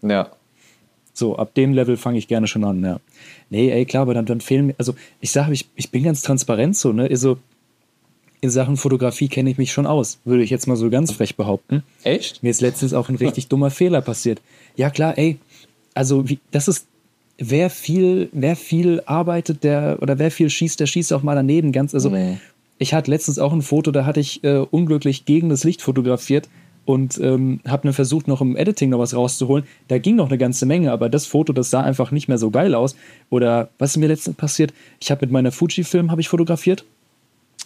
Ja, 0.01 0.29
So, 1.13 1.37
ab 1.37 1.53
dem 1.53 1.73
Level 1.73 1.95
fange 1.95 2.17
ich 2.17 2.27
gerne 2.27 2.47
schon 2.47 2.63
an, 2.63 2.83
ja. 2.83 2.99
Nee, 3.49 3.69
ey, 3.71 3.85
klar, 3.85 4.03
aber 4.03 4.13
dann, 4.13 4.25
dann 4.25 4.41
fehlen 4.41 4.67
mir, 4.67 4.75
also 4.77 4.95
ich 5.21 5.31
sage, 5.31 5.53
ich, 5.53 5.69
ich 5.75 5.91
bin 5.91 6.03
ganz 6.03 6.23
transparent 6.23 6.75
so, 6.75 6.91
ne? 6.91 7.07
Also 7.09 7.37
in 8.43 8.49
Sachen 8.49 8.75
Fotografie 8.75 9.29
kenne 9.29 9.49
ich 9.49 9.57
mich 9.57 9.71
schon 9.71 9.85
aus, 9.85 10.19
würde 10.25 10.43
ich 10.43 10.49
jetzt 10.49 10.67
mal 10.67 10.75
so 10.75 10.89
ganz 10.89 11.13
frech 11.13 11.37
behaupten. 11.37 11.81
echt? 12.03 12.43
Mir 12.43 12.49
ist 12.49 12.59
letztens 12.59 12.93
auch 12.93 13.07
ein 13.07 13.15
richtig 13.15 13.47
dummer 13.47 13.69
Fehler 13.71 14.01
passiert. 14.01 14.41
Ja, 14.75 14.89
klar, 14.89 15.17
ey. 15.17 15.37
Also, 15.93 16.27
wie, 16.27 16.39
das 16.51 16.67
ist, 16.67 16.85
wer 17.37 17.69
viel, 17.69 18.27
wer 18.33 18.57
viel 18.57 19.01
arbeitet, 19.05 19.63
der, 19.63 19.97
oder 20.01 20.19
wer 20.19 20.29
viel 20.29 20.49
schießt, 20.49 20.77
der 20.77 20.87
schießt 20.87 21.13
auch 21.13 21.23
mal 21.23 21.35
daneben. 21.35 21.71
Ganz, 21.71 21.93
also, 21.93 22.09
Nee. 22.09 22.37
ich 22.79 22.93
hatte 22.93 23.11
letztens 23.11 23.39
auch 23.39 23.53
ein 23.53 23.61
Foto, 23.61 23.91
da 23.91 24.05
hatte 24.05 24.19
ich 24.19 24.43
äh, 24.43 24.57
unglücklich 24.57 25.23
gegen 25.23 25.47
das 25.47 25.63
Licht 25.63 25.81
fotografiert 25.81 26.49
und 26.83 27.17
ähm, 27.21 27.61
habe 27.65 27.83
dann 27.83 27.93
versucht, 27.93 28.27
noch 28.27 28.41
im 28.41 28.57
Editing 28.57 28.89
noch 28.89 28.99
was 28.99 29.15
rauszuholen. 29.15 29.63
Da 29.87 29.99
ging 29.99 30.17
noch 30.17 30.27
eine 30.27 30.37
ganze 30.37 30.65
Menge, 30.65 30.91
aber 30.91 31.07
das 31.07 31.25
Foto, 31.27 31.53
das 31.53 31.69
sah 31.69 31.79
einfach 31.79 32.11
nicht 32.11 32.27
mehr 32.27 32.37
so 32.37 32.51
geil 32.51 32.75
aus. 32.75 32.97
Oder 33.29 33.69
was 33.79 33.91
ist 33.91 33.97
mir 33.97 34.07
letztens 34.07 34.35
passiert? 34.35 34.73
Ich 34.99 35.11
habe 35.11 35.25
mit 35.25 35.31
meiner 35.31 35.53
Fujifilm 35.53 36.11
habe 36.11 36.19
ich 36.19 36.27
fotografiert 36.27 36.83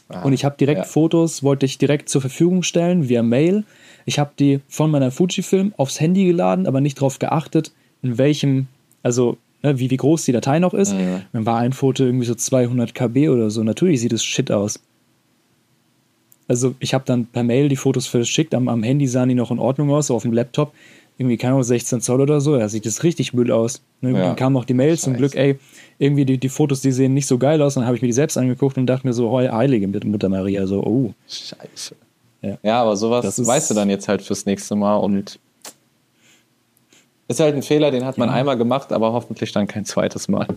Ah, 0.09 0.23
und 0.23 0.33
ich 0.33 0.45
habe 0.45 0.55
direkt 0.57 0.79
ja. 0.79 0.83
Fotos, 0.85 1.43
wollte 1.43 1.65
ich 1.65 1.77
direkt 1.77 2.09
zur 2.09 2.21
Verfügung 2.21 2.63
stellen 2.63 3.09
via 3.09 3.23
Mail. 3.23 3.63
Ich 4.05 4.19
habe 4.19 4.31
die 4.39 4.61
von 4.69 4.89
meiner 4.89 5.11
Fujifilm 5.11 5.73
aufs 5.75 5.99
Handy 5.99 6.25
geladen, 6.25 6.65
aber 6.65 6.79
nicht 6.79 6.97
darauf 6.97 7.19
geachtet, 7.19 7.71
in 8.01 8.17
welchem, 8.17 8.67
also 9.03 9.37
ne, 9.63 9.79
wie, 9.79 9.89
wie 9.89 9.97
groß 9.97 10.23
die 10.23 10.31
Datei 10.31 10.59
noch 10.59 10.73
ist. 10.73 10.93
Mhm. 10.93 11.23
Dann 11.33 11.45
war 11.45 11.59
ein 11.59 11.73
Foto 11.73 12.05
irgendwie 12.05 12.25
so 12.25 12.35
200 12.35 12.95
KB 12.95 13.29
oder 13.29 13.49
so. 13.49 13.63
Natürlich 13.63 13.99
sieht 13.99 14.13
es 14.13 14.23
shit 14.23 14.51
aus. 14.51 14.79
Also 16.47 16.75
ich 16.79 16.93
habe 16.93 17.03
dann 17.05 17.25
per 17.25 17.43
Mail 17.43 17.67
die 17.67 17.75
Fotos 17.75 18.07
verschickt. 18.07 18.55
Am, 18.55 18.69
am 18.69 18.83
Handy 18.83 19.07
sahen 19.07 19.29
die 19.29 19.35
noch 19.35 19.51
in 19.51 19.59
Ordnung 19.59 19.91
aus, 19.91 20.07
so 20.07 20.15
auf 20.15 20.23
dem 20.23 20.31
Laptop. 20.33 20.73
Irgendwie, 21.19 21.37
keine 21.37 21.53
Ahnung, 21.53 21.63
16 21.63 22.01
Zoll 22.01 22.21
oder 22.21 22.39
so. 22.41 22.57
Da 22.57 22.69
sieht 22.69 22.85
das 22.85 23.03
richtig 23.03 23.33
Müll 23.33 23.51
aus. 23.51 23.81
Ne, 24.01 24.11
Ja. 24.11 24.19
Dann 24.27 24.35
kam 24.35 24.53
noch 24.53 24.65
die 24.65 24.75
Mail 24.75 24.97
zum. 24.99 25.15
Glück, 25.15 25.35
ey, 25.35 25.57
irgendwie 25.97 26.25
die, 26.25 26.37
die 26.37 26.49
Fotos, 26.49 26.81
die 26.81 26.91
sehen 26.91 27.13
nicht 27.15 27.25
so 27.25 27.37
geil 27.39 27.59
aus. 27.61 27.73
Dann 27.73 27.85
habe 27.85 27.95
ich 27.95 28.01
mir 28.01 28.07
die 28.07 28.13
selbst 28.13 28.37
angeguckt 28.37 28.77
und 28.77 28.85
dachte 28.85 29.07
mir 29.07 29.13
so, 29.13 29.31
heu, 29.31 29.47
heilige 29.49 29.87
Mutter 29.87 30.29
Maria, 30.29 30.67
so, 30.67 30.83
oh. 30.83 31.13
Scheiße. 31.27 31.95
Ja. 32.43 32.57
Ja, 32.61 32.81
aber 32.83 32.95
sowas 32.95 33.45
weißt 33.45 33.71
du 33.71 33.73
dann 33.73 33.89
jetzt 33.89 34.07
halt 34.07 34.21
fürs 34.21 34.45
nächste 34.45 34.75
Mal 34.75 34.95
und 34.97 35.39
ist 37.27 37.39
halt 37.39 37.55
ein 37.55 37.63
Fehler, 37.63 37.89
den 37.91 38.05
hat 38.05 38.17
man 38.19 38.29
Ja. 38.29 38.35
einmal 38.35 38.57
gemacht, 38.57 38.93
aber 38.93 39.11
hoffentlich 39.11 39.51
dann 39.51 39.67
kein 39.67 39.85
zweites 39.85 40.27
Mal. 40.27 40.47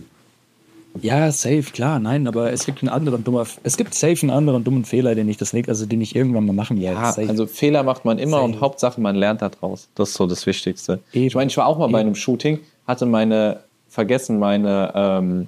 Ja, 0.99 1.31
safe, 1.31 1.63
klar, 1.63 1.99
nein, 1.99 2.27
aber 2.27 2.51
es 2.51 2.65
gibt 2.65 2.81
einen 2.81 2.89
anderen 2.89 3.23
dummer, 3.23 3.45
es 3.63 3.77
gibt 3.77 3.93
safe 3.93 4.21
einen 4.23 4.31
anderen 4.31 4.63
dummen 4.63 4.83
Fehler, 4.83 5.15
den 5.15 5.29
ich 5.29 5.37
das 5.37 5.53
nicht, 5.53 5.69
also 5.69 5.85
den 5.85 6.01
ich 6.01 6.15
irgendwann 6.15 6.45
mal 6.45 6.53
machen 6.53 6.79
werde. 6.81 6.99
Ja, 6.99 7.11
safe. 7.11 7.29
also 7.29 7.47
Fehler 7.47 7.83
macht 7.83 8.03
man 8.03 8.19
immer 8.19 8.37
Safe. 8.37 8.45
und 8.45 8.61
Hauptsache 8.61 8.99
man 8.99 9.15
lernt 9.15 9.41
daraus. 9.41 9.87
Das 9.95 10.09
ist 10.09 10.15
so 10.15 10.27
das 10.27 10.45
Wichtigste. 10.45 10.99
Eben. 11.13 11.27
Ich 11.27 11.35
meine, 11.35 11.49
ich 11.49 11.57
war 11.57 11.65
auch 11.65 11.77
mal 11.77 11.87
bei 11.87 11.99
Eben. 11.99 12.07
einem 12.07 12.15
Shooting, 12.15 12.59
hatte 12.87 13.05
meine, 13.05 13.61
vergessen 13.89 14.37
meine 14.37 14.91
ähm, 14.93 15.47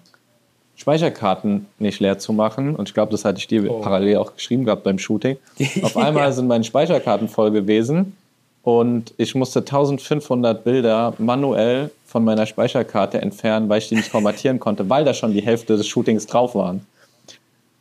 Speicherkarten 0.76 1.68
nicht 1.78 2.00
leer 2.00 2.18
zu 2.18 2.34
machen. 2.34 2.76
Und 2.76 2.90
ich 2.90 2.94
glaube, 2.94 3.12
das 3.12 3.26
hatte 3.26 3.40
ich 3.40 3.48
dir 3.48 3.70
oh. 3.70 3.82
parallel 3.82 4.18
auch 4.18 4.36
geschrieben 4.36 4.66
gehabt 4.66 4.84
beim 4.84 4.98
Shooting. 4.98 5.38
Auf 5.82 5.98
einmal 5.98 6.24
ja. 6.24 6.32
sind 6.32 6.48
meine 6.48 6.64
Speicherkarten 6.64 7.28
voll 7.28 7.52
gewesen 7.52 8.16
und 8.64 9.14
ich 9.18 9.36
musste 9.36 9.60
1500 9.60 10.64
Bilder 10.64 11.14
manuell 11.18 11.92
von 12.14 12.24
meiner 12.24 12.46
Speicherkarte 12.46 13.20
entfernen, 13.20 13.70
weil 13.70 13.80
ich 13.80 13.90
die 13.90 13.96
nicht 13.96 14.10
formatieren 14.10 14.60
konnte, 14.60 14.88
weil 14.88 15.04
da 15.04 15.16
schon 15.16 15.34
die 15.34 15.42
Hälfte 15.42 15.78
des 15.78 15.88
Shootings 15.88 16.28
drauf 16.28 16.54
waren. 16.54 16.86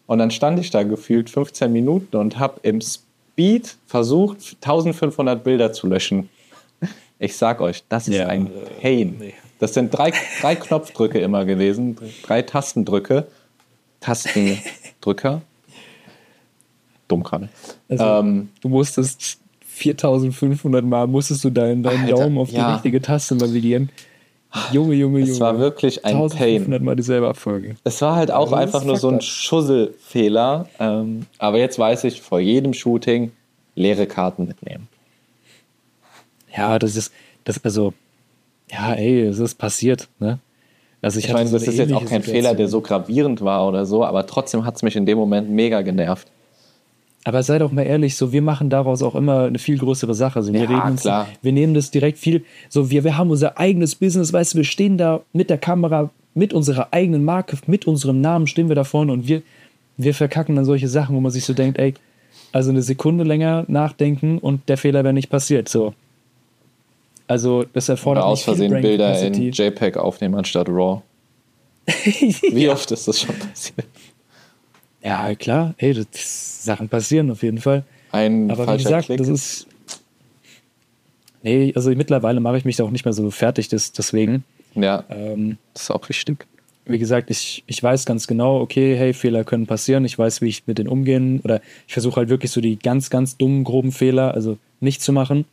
Und 0.07 0.21
dann 0.21 0.31
stand 0.31 0.59
ich 0.59 0.71
da 0.71 0.85
gefühlt 0.85 1.29
15 1.29 1.71
Minuten 1.71 2.17
und 2.17 2.39
habe 2.39 2.59
im 2.63 2.81
Speed 2.81 3.77
versucht, 3.87 4.57
1500 4.63 5.45
Bilder 5.45 5.75
zu 5.75 5.87
löschen. 5.87 6.31
Ich 7.19 7.37
sag 7.37 7.61
euch, 7.61 7.85
das 7.91 8.09
ist 8.09 8.15
ja, 8.17 8.27
ein 8.27 8.51
Pain. 8.81 9.17
Nee. 9.21 9.35
Das 9.59 9.75
sind 9.75 9.91
drei, 9.91 10.15
drei 10.41 10.57
Knopfdrücke 10.57 11.21
immer 11.21 11.45
gewesen, 11.45 11.99
drei 12.23 12.41
Tastendrücke. 12.41 13.27
Tastendrücker. 14.01 15.43
Dumm 17.07 17.23
gerade. 17.23 17.51
Also, 17.91 18.03
ähm, 18.03 18.49
du 18.63 18.71
musstest 18.71 19.39
4500 19.61 20.85
Mal 20.85 21.07
musstest 21.07 21.45
du 21.45 21.51
deinen, 21.51 21.83
deinen 21.83 22.05
Alter, 22.05 22.17
Daumen 22.17 22.39
auf 22.39 22.49
die 22.49 22.57
ja. 22.57 22.73
richtige 22.73 23.03
Taste 23.03 23.35
navigieren. 23.35 23.91
Junge, 24.73 24.95
Junge, 24.95 25.21
Junge. 25.21 25.31
Es 25.31 25.41
war 25.41 25.59
wirklich 25.59 26.05
ein 26.05 26.17
1500 26.17 26.79
Pain. 26.79 26.85
Mal 26.85 26.97
dieselbe 26.97 27.29
Abfolge. 27.29 27.77
Es 27.85 28.03
war 28.03 28.17
halt 28.17 28.31
auch 28.31 28.53
einfach 28.53 28.85
nur 28.85 28.97
so 28.97 29.09
ein 29.09 29.21
Schusselfehler. 29.21 30.69
Ähm, 30.79 31.27
aber 31.39 31.59
jetzt 31.59 31.79
weiß 31.79 32.05
ich, 32.05 32.21
vor 32.21 32.41
jedem 32.41 32.75
Shooting 32.75 33.33
leere 33.75 34.07
Karten 34.07 34.47
mitnehmen. 34.47 34.89
Ja, 36.55 36.79
das 36.79 36.97
ist, 36.97 37.13
das, 37.45 37.65
also, 37.65 37.95
ja, 38.71 38.93
ey, 38.95 39.23
es 39.23 39.39
ist 39.39 39.55
passiert, 39.55 40.09
ne? 40.19 40.39
Also 41.01 41.19
ich, 41.19 41.27
ich 41.27 41.33
meine, 41.33 41.51
das 41.51 41.65
ist 41.65 41.79
jetzt 41.79 41.93
auch 41.93 41.99
kein 42.01 42.23
Situation. 42.23 42.35
Fehler, 42.35 42.55
der 42.55 42.69
so 42.69 42.81
gravierend 42.81 43.41
war 43.41 43.67
oder 43.67 43.87
so, 43.87 44.05
aber 44.05 44.25
trotzdem 44.27 44.65
hat 44.65 44.77
es 44.77 44.83
mich 44.83 44.95
in 44.95 45.05
dem 45.05 45.19
Moment 45.19 45.51
mega 45.51 45.83
genervt. 45.83 46.29
Aber 47.25 47.43
sei 47.43 47.59
doch 47.59 47.71
mal 47.71 47.83
ehrlich, 47.83 48.17
so 48.17 48.33
wir 48.33 48.43
machen 48.43 48.69
daraus 48.69 49.03
auch 49.03 49.15
immer 49.15 49.45
eine 49.45 49.59
viel 49.59 49.79
größere 49.79 50.15
Sache. 50.15 50.37
Also 50.41 50.53
wir 50.53 50.61
ja, 50.61 50.69
reden 50.69 50.93
uns, 50.93 51.03
klar. 51.03 51.29
wir 51.41 51.53
nehmen 51.53 51.73
das 51.75 51.91
direkt 51.91 52.19
viel, 52.19 52.45
so 52.69 52.91
wir, 52.91 53.05
wir 53.05 53.17
haben 53.17 53.31
unser 53.31 53.59
eigenes 53.59 53.95
Business, 53.95 54.33
weißt 54.33 54.55
du, 54.55 54.59
wir 54.59 54.65
stehen 54.65 54.99
da 54.99 55.21
mit 55.33 55.49
der 55.49 55.59
Kamera, 55.59 56.11
mit 56.35 56.53
unserer 56.53 56.89
eigenen 56.91 57.25
Marke, 57.25 57.57
mit 57.67 57.87
unserem 57.87 58.21
Namen 58.21 58.47
stehen 58.47 58.69
wir 58.69 58.75
da 58.75 58.85
vorne 58.85 59.13
und 59.13 59.29
wir, 59.29 59.43
wir 59.97 60.15
verkacken 60.15 60.57
dann 60.57 60.65
solche 60.65 60.89
Sachen, 60.89 61.15
wo 61.15 61.21
man 61.21 61.31
sich 61.31 61.45
so 61.45 61.53
denkt, 61.53 61.79
ey, 61.79 61.95
also 62.51 62.71
eine 62.71 62.83
Sekunde 62.83 63.25
länger 63.25 63.65
nachdenken 63.69 64.39
und 64.39 64.69
der 64.69 64.77
Fehler 64.77 65.05
wäre 65.05 65.15
nicht 65.15 65.31
passiert. 65.31 65.69
So. 65.69 65.95
Also 67.29 67.65
das 67.73 67.89
erfordert 67.89 68.25
Oder 68.25 68.33
aus 68.33 68.43
Versehen 68.43 68.81
Bilder 68.81 69.19
in 69.21 69.53
JPEG 69.53 69.97
aufnehmen 69.97 70.35
anstatt 70.35 70.69
RAW. 70.69 71.03
Wie 72.53 72.69
oft 72.69 72.91
ist 72.91 73.09
das 73.09 73.21
schon 73.21 73.35
passiert? 73.39 73.87
Ja, 75.03 75.35
klar, 75.35 75.75
ey, 75.79 75.95
das, 75.95 76.65
Sachen 76.65 76.89
passieren 76.89 77.31
auf 77.31 77.43
jeden 77.43 77.59
Fall. 77.59 77.85
Ein 78.13 78.51
Aber 78.51 78.67
wie 78.73 78.83
gesagt, 78.83 79.07
Klick. 79.07 79.19
das 79.19 79.29
ist. 79.29 79.67
Nee, 81.43 81.73
also 81.75 81.91
mittlerweile 81.91 82.39
mache 82.39 82.59
ich 82.59 82.65
mich 82.65 82.77
da 82.77 82.85
auch 82.85 82.91
nicht 82.91 83.05
mehr 83.05 83.13
so 83.13 83.29
fertig, 83.31 83.69
das, 83.69 83.91
deswegen. 83.91 84.45
Ja. 84.75 85.05
Ähm, 85.11 85.59
das 85.75 85.85
ist 85.85 85.91
auch 85.91 86.09
richtig. 86.09 86.47
Wie 86.85 86.99
gesagt, 86.99 87.31
ich, 87.31 87.65
ich 87.67 87.83
weiß 87.83 88.07
ganz 88.07 88.27
genau, 88.27 88.61
okay, 88.61 88.97
hey, 88.97 89.13
Fehler 89.13 89.45
können 89.45 89.67
passieren, 89.67 90.05
ich 90.05 90.19
weiß, 90.19 90.41
wie 90.41 90.49
ich 90.49 90.67
mit 90.67 90.79
denen 90.79 90.89
umgehen. 90.89 91.41
Oder 91.43 91.61
ich 91.87 91.93
versuche 91.93 92.17
halt 92.17 92.29
wirklich 92.29 92.51
so 92.51 92.61
die 92.61 92.79
ganz, 92.79 93.11
ganz 93.11 93.37
dummen, 93.37 93.65
groben 93.65 93.93
Fehler, 93.93 94.35
also 94.35 94.59
nicht 94.81 95.03
zu 95.03 95.13
machen. 95.13 95.45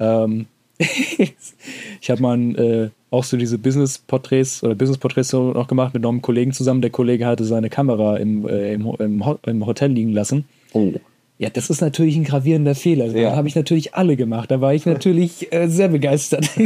Ähm, 0.00 0.46
ich 0.78 2.10
habe 2.10 2.22
mal 2.22 2.36
ein, 2.36 2.54
äh, 2.56 2.90
auch 3.10 3.24
so 3.24 3.36
diese 3.36 3.58
Business-Porträts 3.58 4.62
oder 4.62 4.74
Business-Porträts 4.74 5.28
so 5.28 5.52
noch 5.52 5.66
gemacht 5.68 5.94
mit 5.94 6.02
noch 6.02 6.10
einem 6.10 6.22
Kollegen 6.22 6.52
zusammen. 6.52 6.82
Der 6.82 6.90
Kollege 6.90 7.26
hatte 7.26 7.44
seine 7.44 7.70
Kamera 7.70 8.16
im, 8.16 8.46
äh, 8.48 8.74
im, 8.74 8.86
im, 8.98 9.24
im, 9.46 9.66
Hotel 9.66 9.92
liegen 9.92 10.12
lassen. 10.12 10.44
Oh. 10.72 10.92
Ja, 11.38 11.50
das 11.50 11.70
ist 11.70 11.80
natürlich 11.80 12.16
ein 12.16 12.24
gravierender 12.24 12.74
Fehler. 12.74 13.04
Also, 13.04 13.16
ja. 13.16 13.30
Da 13.30 13.36
habe 13.36 13.48
ich 13.48 13.54
natürlich 13.54 13.94
alle 13.94 14.16
gemacht. 14.16 14.50
Da 14.50 14.60
war 14.60 14.74
ich 14.74 14.84
natürlich 14.86 15.52
äh, 15.52 15.68
sehr 15.68 15.88
begeistert. 15.88 16.50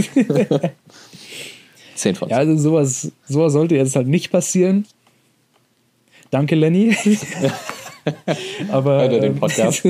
Zehn 1.95 2.15
von 2.15 2.29
Ja, 2.31 2.39
also 2.39 2.57
sowas, 2.57 3.13
sowas 3.29 3.53
sollte 3.53 3.77
jetzt 3.77 3.95
halt 3.95 4.09
nicht 4.09 4.31
passieren. 4.31 4.87
Danke, 6.31 6.55
Lenny. 6.55 6.97
Aber. 8.71 9.03
Hört 9.03 9.13
er 9.13 9.21
den 9.21 9.33
ähm, 9.33 9.39
Podcast? 9.39 9.87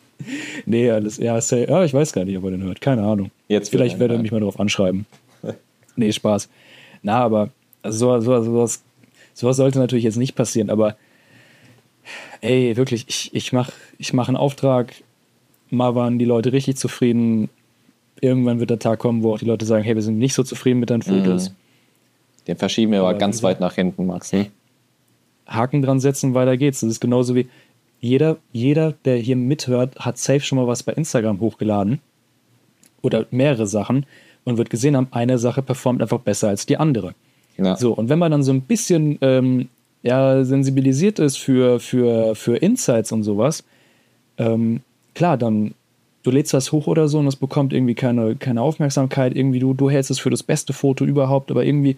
nee, 0.66 0.88
alles. 0.90 1.18
Ja, 1.18 1.38
ja, 1.38 1.84
ich 1.84 1.92
weiß 1.92 2.12
gar 2.12 2.24
nicht, 2.24 2.38
ob 2.38 2.44
er 2.44 2.52
den 2.52 2.62
hört. 2.62 2.80
Keine 2.80 3.02
Ahnung. 3.02 3.32
Jetzt 3.48 3.70
Vielleicht 3.70 3.98
wird 3.98 4.12
er 4.12 4.18
mich 4.18 4.30
mal 4.30 4.38
darauf 4.38 4.60
anschreiben. 4.60 5.06
Nee, 5.96 6.12
Spaß. 6.12 6.48
Na, 7.02 7.20
aber 7.20 7.50
so, 7.84 8.20
so, 8.20 8.42
sowas, 8.42 8.82
sowas 9.34 9.56
sollte 9.56 9.78
natürlich 9.78 10.04
jetzt 10.04 10.16
nicht 10.16 10.34
passieren, 10.34 10.70
aber 10.70 10.96
ey, 12.40 12.76
wirklich, 12.76 13.04
ich, 13.08 13.34
ich 13.34 13.52
mache 13.52 13.72
ich 13.98 14.12
mach 14.12 14.28
einen 14.28 14.36
Auftrag, 14.36 14.94
mal 15.70 15.94
waren 15.94 16.18
die 16.18 16.24
Leute 16.24 16.52
richtig 16.52 16.76
zufrieden. 16.76 17.48
Irgendwann 18.20 18.60
wird 18.60 18.70
der 18.70 18.78
Tag 18.78 18.98
kommen, 18.98 19.22
wo 19.22 19.34
auch 19.34 19.38
die 19.38 19.46
Leute 19.46 19.64
sagen, 19.64 19.82
hey, 19.82 19.94
wir 19.94 20.02
sind 20.02 20.18
nicht 20.18 20.34
so 20.34 20.42
zufrieden 20.42 20.80
mit 20.80 20.90
deinen 20.90 21.02
Fotos. 21.02 21.50
Mhm. 21.50 21.54
Den 22.46 22.56
verschieben 22.56 22.92
wir 22.92 23.00
aber, 23.00 23.10
aber 23.10 23.18
ganz 23.18 23.42
weit 23.42 23.60
nach 23.60 23.74
hinten, 23.74 24.06
Max. 24.06 24.32
Ne? 24.32 24.50
Haken 25.46 25.82
dran 25.82 26.00
setzen, 26.00 26.34
weiter 26.34 26.56
geht's. 26.56 26.80
Das 26.80 26.90
ist 26.90 27.00
genauso 27.00 27.34
wie 27.34 27.48
jeder, 28.00 28.38
jeder, 28.52 28.92
der 29.04 29.16
hier 29.16 29.36
mithört, 29.36 29.96
hat 29.98 30.18
safe 30.18 30.40
schon 30.40 30.58
mal 30.58 30.66
was 30.66 30.82
bei 30.82 30.92
Instagram 30.92 31.40
hochgeladen. 31.40 32.00
Oder 33.00 33.26
mehrere 33.30 33.66
Sachen 33.66 34.06
und 34.44 34.58
wird 34.58 34.70
gesehen 34.70 34.96
haben, 34.96 35.08
eine 35.10 35.38
Sache 35.38 35.62
performt 35.62 36.02
einfach 36.02 36.20
besser 36.20 36.48
als 36.48 36.66
die 36.66 36.76
andere. 36.76 37.14
Ja. 37.58 37.76
So, 37.76 37.92
und 37.92 38.08
wenn 38.08 38.18
man 38.18 38.32
dann 38.32 38.42
so 38.42 38.52
ein 38.52 38.62
bisschen 38.62 39.18
ähm, 39.20 39.68
ja, 40.02 40.44
sensibilisiert 40.44 41.18
ist 41.18 41.38
für, 41.38 41.80
für, 41.80 42.34
für 42.34 42.56
Insights 42.56 43.12
und 43.12 43.22
sowas, 43.22 43.64
ähm, 44.38 44.80
klar, 45.14 45.36
dann 45.36 45.74
du 46.22 46.30
lädst 46.30 46.54
was 46.54 46.72
hoch 46.72 46.86
oder 46.86 47.08
so 47.08 47.18
und 47.18 47.26
es 47.26 47.36
bekommt 47.36 47.72
irgendwie 47.72 47.94
keine, 47.94 48.36
keine 48.36 48.62
Aufmerksamkeit, 48.62 49.36
irgendwie 49.36 49.58
du, 49.58 49.74
du 49.74 49.90
hältst 49.90 50.10
es 50.10 50.18
für 50.18 50.30
das 50.30 50.42
beste 50.42 50.72
Foto 50.72 51.04
überhaupt, 51.04 51.50
aber 51.50 51.64
irgendwie 51.64 51.96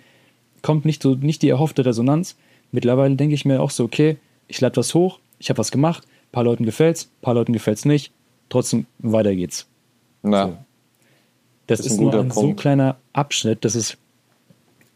kommt 0.62 0.84
nicht, 0.84 1.02
so, 1.02 1.14
nicht 1.14 1.42
die 1.42 1.48
erhoffte 1.48 1.84
Resonanz. 1.84 2.36
Mittlerweile 2.72 3.16
denke 3.16 3.34
ich 3.34 3.44
mir 3.44 3.60
auch 3.60 3.70
so, 3.70 3.84
okay, 3.84 4.16
ich 4.48 4.60
lade 4.60 4.76
was 4.76 4.94
hoch, 4.94 5.18
ich 5.38 5.50
habe 5.50 5.58
was 5.58 5.70
gemacht, 5.70 6.04
ein 6.04 6.32
paar 6.32 6.44
Leuten 6.44 6.64
gefällt's, 6.64 7.04
ein 7.04 7.22
paar 7.22 7.34
Leuten 7.34 7.52
gefällt's 7.52 7.84
nicht, 7.84 8.12
trotzdem 8.48 8.86
weiter 8.98 9.34
geht's. 9.34 9.66
Na. 10.22 10.48
So. 10.48 10.58
Das, 11.66 11.78
das 11.78 11.86
ist, 11.86 11.92
ist 11.92 11.98
ein 11.98 12.04
nur 12.04 12.14
ein 12.14 12.28
Punkt. 12.28 12.58
so 12.58 12.62
kleiner 12.62 12.96
Abschnitt, 13.12 13.64
das 13.64 13.74
ist 13.74 13.96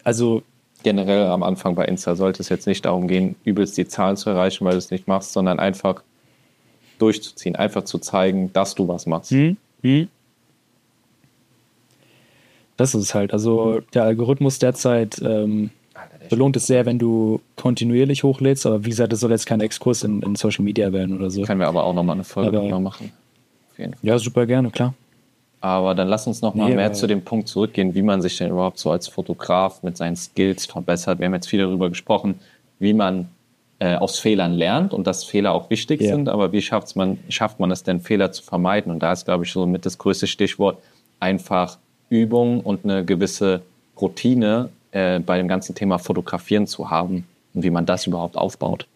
also 0.04 0.42
generell 0.82 1.26
am 1.26 1.42
Anfang 1.42 1.74
bei 1.74 1.84
Insta 1.84 2.14
sollte 2.14 2.40
es 2.40 2.48
jetzt 2.48 2.66
nicht 2.66 2.84
darum 2.84 3.08
gehen, 3.08 3.36
übelst 3.44 3.76
die 3.76 3.86
Zahlen 3.86 4.16
zu 4.16 4.30
erreichen, 4.30 4.64
weil 4.64 4.72
du 4.72 4.78
es 4.78 4.90
nicht 4.90 5.08
machst, 5.08 5.32
sondern 5.32 5.58
einfach 5.58 6.02
durchzuziehen, 6.98 7.56
einfach 7.56 7.84
zu 7.84 7.98
zeigen, 7.98 8.52
dass 8.52 8.74
du 8.74 8.88
was 8.88 9.06
machst. 9.06 9.30
Hm? 9.30 9.56
Hm? 9.82 10.08
Das 12.76 12.94
ist 12.94 13.02
es 13.02 13.14
halt. 13.14 13.32
Also 13.32 13.80
der 13.92 14.04
Algorithmus 14.04 14.58
derzeit 14.60 15.20
ähm, 15.20 15.70
belohnt 16.30 16.56
es 16.56 16.66
sehr, 16.66 16.86
wenn 16.86 16.98
du 16.98 17.40
kontinuierlich 17.56 18.22
hochlädst, 18.22 18.66
aber 18.66 18.84
wie 18.84 18.90
gesagt, 18.90 19.12
das 19.12 19.20
soll 19.20 19.30
jetzt 19.30 19.46
kein 19.46 19.60
Exkurs 19.60 20.04
in, 20.04 20.22
in 20.22 20.36
Social 20.36 20.64
Media 20.64 20.92
werden 20.92 21.16
oder 21.16 21.30
so. 21.30 21.42
Können 21.42 21.60
wir 21.60 21.68
aber 21.68 21.84
auch 21.84 21.94
nochmal 21.94 22.14
eine 22.14 22.24
Folge 22.24 22.58
aber, 22.58 22.80
machen. 22.80 23.12
Ja, 24.02 24.18
super 24.18 24.46
gerne, 24.46 24.70
klar. 24.70 24.94
Aber 25.60 25.94
dann 25.94 26.08
lass 26.08 26.26
uns 26.26 26.40
noch 26.40 26.54
mal 26.54 26.68
nee, 26.68 26.76
mehr 26.76 26.92
zu 26.92 27.06
dem 27.06 27.22
Punkt 27.22 27.48
zurückgehen, 27.48 27.94
wie 27.94 28.02
man 28.02 28.22
sich 28.22 28.38
denn 28.38 28.50
überhaupt 28.50 28.78
so 28.78 28.90
als 28.90 29.08
Fotograf 29.08 29.82
mit 29.82 29.96
seinen 29.96 30.14
Skills 30.14 30.66
verbessert. 30.66 31.18
Wir 31.18 31.26
haben 31.26 31.34
jetzt 31.34 31.48
viel 31.48 31.58
darüber 31.58 31.88
gesprochen, 31.88 32.36
wie 32.78 32.92
man 32.92 33.28
äh, 33.80 33.96
aus 33.96 34.18
Fehlern 34.18 34.52
lernt 34.54 34.92
und 34.92 35.06
dass 35.06 35.24
Fehler 35.24 35.52
auch 35.52 35.68
wichtig 35.70 36.00
ja. 36.00 36.14
sind, 36.14 36.28
aber 36.28 36.52
wie 36.52 36.62
schafft 36.62 36.94
man, 36.96 37.18
schafft 37.28 37.58
man 37.60 37.70
es 37.70 37.82
denn, 37.82 38.00
Fehler 38.00 38.30
zu 38.30 38.42
vermeiden? 38.42 38.92
Und 38.92 39.02
da 39.02 39.12
ist, 39.12 39.24
glaube 39.24 39.44
ich, 39.44 39.52
so 39.52 39.66
mit 39.66 39.84
das 39.84 39.98
größte 39.98 40.26
Stichwort 40.26 40.78
einfach 41.20 41.78
Übung 42.08 42.60
und 42.60 42.84
eine 42.84 43.04
gewisse 43.04 43.62
Routine 44.00 44.70
äh, 44.92 45.18
bei 45.18 45.38
dem 45.38 45.48
ganzen 45.48 45.74
Thema 45.74 45.98
Fotografieren 45.98 46.66
zu 46.66 46.90
haben 46.90 47.26
und 47.54 47.62
wie 47.62 47.70
man 47.70 47.86
das 47.86 48.06
überhaupt 48.06 48.36
aufbaut. 48.36 48.86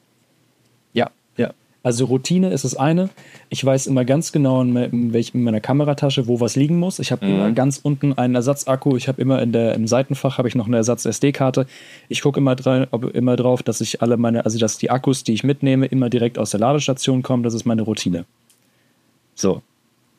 Also 1.85 2.05
Routine 2.05 2.51
ist 2.51 2.65
das 2.65 2.77
eine. 2.77 3.11
Ich 3.49 3.65
weiß 3.65 3.89
immer 3.89 4.05
ganz 4.05 4.31
genau, 4.31 4.62
in, 4.62 5.12
welch, 5.12 5.35
in 5.35 5.43
meiner 5.43 5.61
Kameratasche, 5.61 6.29
wo 6.29 6.39
was 6.39 6.55
liegen 6.55 6.79
muss. 6.79 7.01
Ich 7.01 7.11
habe 7.11 7.27
mhm. 7.27 7.35
immer 7.35 7.53
ganz 7.53 7.81
unten 7.83 8.12
einen 8.12 8.37
Ersatzakku. 8.37 8.97
Ich 8.97 9.09
habe 9.09 9.21
immer 9.21 9.43
in 9.43 9.51
der, 9.51 9.75
im 9.75 9.89
Seitenfach 9.89 10.39
habe 10.39 10.47
ich 10.47 10.55
noch 10.55 10.69
eine 10.69 10.77
Ersatz-SD-Karte. 10.77 11.67
Ich 12.09 12.23
gucke 12.23 12.39
immer, 12.39 12.57
immer 13.15 13.37
drauf, 13.37 13.65
dass 13.65 13.81
ich 13.81 14.01
alle 14.01 14.17
meine, 14.17 14.45
also 14.45 14.59
dass 14.61 14.79
die 14.79 14.91
Akkus, 14.91 15.25
die 15.25 15.33
ich 15.33 15.43
mitnehme, 15.43 15.87
immer 15.87 16.09
direkt 16.09 16.39
aus 16.39 16.51
der 16.51 16.61
Ladestation 16.61 17.23
kommen. 17.23 17.43
Das 17.43 17.55
ist 17.55 17.65
meine 17.65 17.83
Routine. 17.83 18.27
So, 19.35 19.61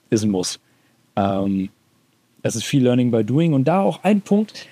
ist 0.09 0.23
ein 0.23 0.31
Muss. 0.31 0.59
Ähm, 1.15 1.69
es 2.41 2.57
ist 2.57 2.65
viel 2.65 2.83
Learning 2.83 3.09
by 3.09 3.23
Doing 3.23 3.53
und 3.53 3.69
da 3.69 3.79
auch 3.79 4.03
ein 4.03 4.19
Punkt. 4.19 4.67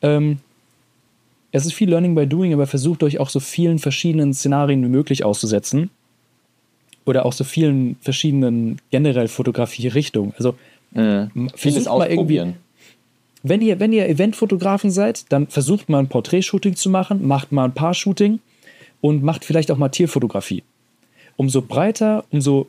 Ähm, 0.00 0.38
es 1.52 1.66
ist 1.66 1.74
viel 1.74 1.90
Learning 1.90 2.14
by 2.14 2.26
Doing, 2.26 2.54
aber 2.54 2.66
versucht 2.66 3.02
euch 3.02 3.18
auch 3.18 3.28
so 3.28 3.38
vielen 3.38 3.78
verschiedenen 3.78 4.32
Szenarien 4.32 4.82
wie 4.82 4.88
möglich 4.88 5.22
auszusetzen 5.22 5.90
oder 7.06 7.24
auch 7.24 7.32
so 7.32 7.44
vielen 7.44 7.96
verschiedenen 8.02 8.78
generell 8.90 9.28
Fotografie-Richtungen. 9.28 10.34
Also 10.36 10.54
äh, 10.94 11.26
vieles 11.54 11.86
mal 11.86 12.10
irgendwie, 12.10 12.52
wenn 13.42 13.62
ihr, 13.62 13.80
wenn 13.80 13.92
ihr 13.92 14.08
Eventfotografen 14.08 14.90
seid, 14.90 15.24
dann 15.30 15.46
versucht 15.46 15.88
mal 15.88 16.00
ein 16.00 16.08
Porträtshooting 16.08 16.76
zu 16.76 16.90
machen, 16.90 17.26
macht 17.26 17.52
mal 17.52 17.64
ein 17.64 17.72
Paar-Shooting 17.72 18.40
und 19.00 19.22
macht 19.22 19.44
vielleicht 19.44 19.70
auch 19.70 19.78
mal 19.78 19.88
Tierfotografie. 19.88 20.64
Umso 21.36 21.62
breiter, 21.62 22.24
umso 22.30 22.66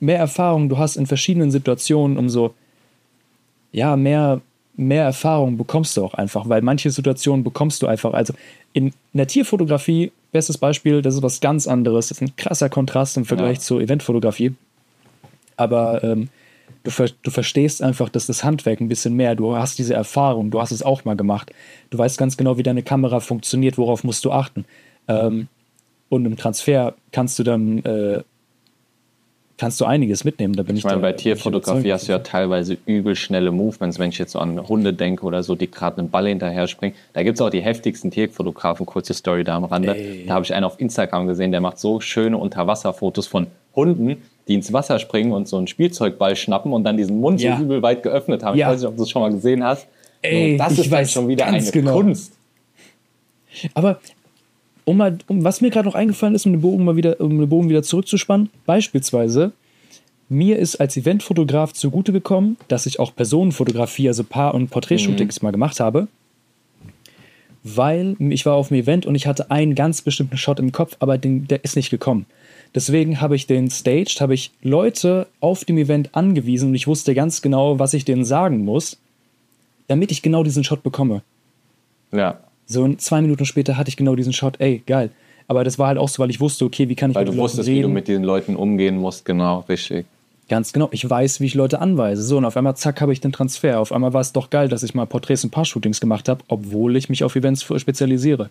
mehr 0.00 0.18
Erfahrung 0.18 0.68
du 0.68 0.78
hast 0.78 0.96
in 0.96 1.06
verschiedenen 1.06 1.50
Situationen, 1.50 2.16
umso 2.16 2.54
ja, 3.72 3.96
mehr, 3.96 4.40
mehr 4.76 5.04
Erfahrung 5.04 5.58
bekommst 5.58 5.96
du 5.96 6.04
auch 6.04 6.14
einfach, 6.14 6.48
weil 6.48 6.62
manche 6.62 6.90
Situationen 6.90 7.44
bekommst 7.44 7.82
du 7.82 7.86
einfach. 7.86 8.14
Also 8.14 8.32
in 8.72 8.92
der 9.12 9.26
Tierfotografie, 9.26 10.10
bestes 10.32 10.58
Beispiel, 10.58 11.02
das 11.02 11.14
ist 11.14 11.22
was 11.22 11.40
ganz 11.40 11.66
anderes. 11.66 12.08
Das 12.08 12.18
ist 12.18 12.22
ein 12.22 12.36
krasser 12.36 12.68
Kontrast 12.68 13.16
im 13.16 13.24
Vergleich 13.24 13.58
ja. 13.58 13.62
zur 13.62 13.80
Eventfotografie. 13.80 14.54
Aber 15.56 16.04
ähm, 16.04 16.28
du, 16.84 16.90
ver 16.90 17.08
du 17.22 17.30
verstehst 17.30 17.82
einfach, 17.82 18.08
dass 18.08 18.26
das 18.26 18.44
Handwerk 18.44 18.80
ein 18.80 18.88
bisschen 18.88 19.14
mehr, 19.14 19.34
du 19.34 19.56
hast 19.56 19.78
diese 19.78 19.94
Erfahrung, 19.94 20.50
du 20.50 20.60
hast 20.60 20.70
es 20.70 20.82
auch 20.82 21.04
mal 21.04 21.16
gemacht. 21.16 21.52
Du 21.90 21.98
weißt 21.98 22.18
ganz 22.18 22.36
genau, 22.36 22.58
wie 22.58 22.62
deine 22.62 22.82
Kamera 22.82 23.20
funktioniert, 23.20 23.78
worauf 23.78 24.04
musst 24.04 24.24
du 24.24 24.32
achten. 24.32 24.64
Ähm, 25.08 25.48
und 26.08 26.24
im 26.24 26.36
Transfer 26.36 26.94
kannst 27.12 27.38
du 27.38 27.42
dann 27.42 27.78
äh, 27.84 28.22
kannst 29.58 29.80
du 29.80 29.84
einiges 29.84 30.24
mitnehmen. 30.24 30.54
Da 30.54 30.62
bin 30.62 30.76
ich, 30.76 30.80
ich 30.80 30.84
meine, 30.84 31.00
bei 31.00 31.12
Tierfotografie 31.12 31.92
hast 31.92 32.08
du 32.08 32.12
ja 32.12 32.20
teilweise 32.20 32.78
übel 32.86 33.16
schnelle 33.16 33.50
Movements, 33.50 33.98
wenn 33.98 34.10
ich 34.10 34.18
jetzt 34.18 34.32
so 34.32 34.38
an 34.38 34.68
Hunde 34.68 34.94
denke 34.94 35.26
oder 35.26 35.42
so, 35.42 35.54
die 35.54 35.70
gerade 35.70 35.98
einen 35.98 36.10
Ball 36.10 36.28
hinterher 36.28 36.66
springen. 36.68 36.94
Da 37.12 37.22
gibt 37.22 37.38
es 37.38 37.42
auch 37.42 37.50
die 37.50 37.60
heftigsten 37.60 38.10
Tierfotografen, 38.10 38.86
kurze 38.86 39.12
Story 39.12 39.44
da 39.44 39.56
am 39.56 39.64
Rande. 39.64 39.96
Ey. 39.96 40.24
Da 40.26 40.34
habe 40.34 40.44
ich 40.44 40.54
einen 40.54 40.64
auf 40.64 40.80
Instagram 40.80 41.26
gesehen, 41.26 41.50
der 41.50 41.60
macht 41.60 41.78
so 41.78 42.00
schöne 42.00 42.38
Unterwasserfotos 42.38 43.26
von 43.26 43.48
Hunden, 43.74 44.22
die 44.46 44.54
ins 44.54 44.72
Wasser 44.72 44.98
springen 44.98 45.32
und 45.32 45.46
so 45.48 45.58
einen 45.58 45.66
Spielzeugball 45.66 46.36
schnappen 46.36 46.72
und 46.72 46.84
dann 46.84 46.96
diesen 46.96 47.20
Mund 47.20 47.40
ja. 47.40 47.56
so 47.56 47.64
übel 47.64 47.82
weit 47.82 48.02
geöffnet 48.02 48.42
haben. 48.42 48.56
Ja. 48.56 48.68
Ich 48.68 48.74
weiß 48.74 48.80
nicht, 48.80 48.88
ob 48.88 48.96
du 48.96 49.02
das 49.02 49.10
schon 49.10 49.22
mal 49.22 49.30
gesehen 49.30 49.62
hast. 49.64 49.86
Ey, 50.22 50.56
das 50.56 50.78
ist 50.78 50.90
weiß 50.90 51.12
schon 51.12 51.28
wieder 51.28 51.46
eine 51.46 51.62
genau. 51.70 51.96
Kunst. 51.96 52.32
Aber 53.74 53.98
um 54.88 54.96
mal, 54.96 55.18
um, 55.26 55.44
was 55.44 55.60
mir 55.60 55.68
gerade 55.68 55.86
noch 55.86 55.94
eingefallen 55.94 56.34
ist, 56.34 56.46
um 56.46 56.52
den 56.52 56.62
Bogen 56.62 56.82
mal 56.82 56.96
wieder, 56.96 57.20
um 57.20 57.38
den 57.38 57.48
Bogen 57.48 57.68
wieder 57.68 57.82
zurückzuspannen, 57.82 58.48
beispielsweise, 58.64 59.52
mir 60.30 60.58
ist 60.58 60.76
als 60.76 60.96
Eventfotograf 60.96 61.74
zugute 61.74 62.10
gekommen, 62.10 62.56
dass 62.68 62.86
ich 62.86 62.98
auch 62.98 63.14
Personenfotografie, 63.14 64.08
also 64.08 64.24
Paar- 64.24 64.54
und 64.54 64.70
Porträtshootings 64.70 65.42
mhm. 65.42 65.46
mal 65.46 65.50
gemacht 65.50 65.78
habe. 65.78 66.08
Weil 67.64 68.16
ich 68.18 68.46
war 68.46 68.54
auf 68.54 68.68
dem 68.68 68.78
Event 68.78 69.04
und 69.04 69.14
ich 69.14 69.26
hatte 69.26 69.50
einen 69.50 69.74
ganz 69.74 70.00
bestimmten 70.00 70.38
Shot 70.38 70.58
im 70.58 70.72
Kopf, 70.72 70.96
aber 71.00 71.18
den, 71.18 71.46
der 71.46 71.64
ist 71.64 71.76
nicht 71.76 71.90
gekommen. 71.90 72.24
Deswegen 72.74 73.20
habe 73.20 73.36
ich 73.36 73.46
den 73.46 73.70
staged, 73.70 74.22
habe 74.22 74.32
ich 74.32 74.52
Leute 74.62 75.26
auf 75.40 75.66
dem 75.66 75.76
Event 75.76 76.14
angewiesen 76.14 76.70
und 76.70 76.74
ich 76.74 76.86
wusste 76.86 77.14
ganz 77.14 77.42
genau, 77.42 77.78
was 77.78 77.92
ich 77.92 78.06
denen 78.06 78.24
sagen 78.24 78.64
muss, 78.64 78.96
damit 79.86 80.12
ich 80.12 80.22
genau 80.22 80.44
diesen 80.44 80.64
Shot 80.64 80.82
bekomme. 80.82 81.20
Ja. 82.10 82.38
So 82.68 82.86
zwei 82.94 83.22
Minuten 83.22 83.46
später 83.46 83.78
hatte 83.78 83.88
ich 83.88 83.96
genau 83.96 84.14
diesen 84.14 84.34
Shot, 84.34 84.60
ey, 84.60 84.82
geil. 84.86 85.10
Aber 85.48 85.64
das 85.64 85.78
war 85.78 85.88
halt 85.88 85.96
auch 85.96 86.08
so, 86.08 86.22
weil 86.22 86.28
ich 86.28 86.38
wusste, 86.38 86.66
okay, 86.66 86.90
wie 86.90 86.94
kann 86.94 87.10
ich 87.10 87.16
weil 87.16 87.24
mit 87.24 87.34
du 87.34 87.38
wusstest, 87.38 87.66
reden. 87.66 87.78
wie 87.78 87.82
du 87.82 87.88
mit 87.88 88.06
diesen 88.06 88.22
Leuten 88.22 88.54
umgehen 88.54 88.98
musst, 88.98 89.24
genau, 89.24 89.64
richtig. 89.68 90.04
Ganz 90.50 90.74
genau. 90.74 90.88
Ich 90.92 91.08
weiß, 91.08 91.40
wie 91.40 91.46
ich 91.46 91.54
Leute 91.54 91.80
anweise. 91.80 92.22
So, 92.22 92.36
und 92.36 92.44
auf 92.44 92.56
einmal, 92.56 92.76
zack, 92.76 93.00
habe 93.00 93.12
ich 93.14 93.20
den 93.20 93.32
Transfer. 93.32 93.80
Auf 93.80 93.90
einmal 93.90 94.12
war 94.12 94.20
es 94.20 94.32
doch 94.32 94.50
geil, 94.50 94.68
dass 94.68 94.82
ich 94.82 94.94
mal 94.94 95.06
Porträts 95.06 95.44
und 95.44 95.50
Paar-Shootings 95.50 96.00
gemacht 96.00 96.28
habe, 96.28 96.42
obwohl 96.48 96.96
ich 96.96 97.08
mich 97.08 97.24
auf 97.24 97.36
Events 97.36 97.62
spezialisiere. 97.62 98.50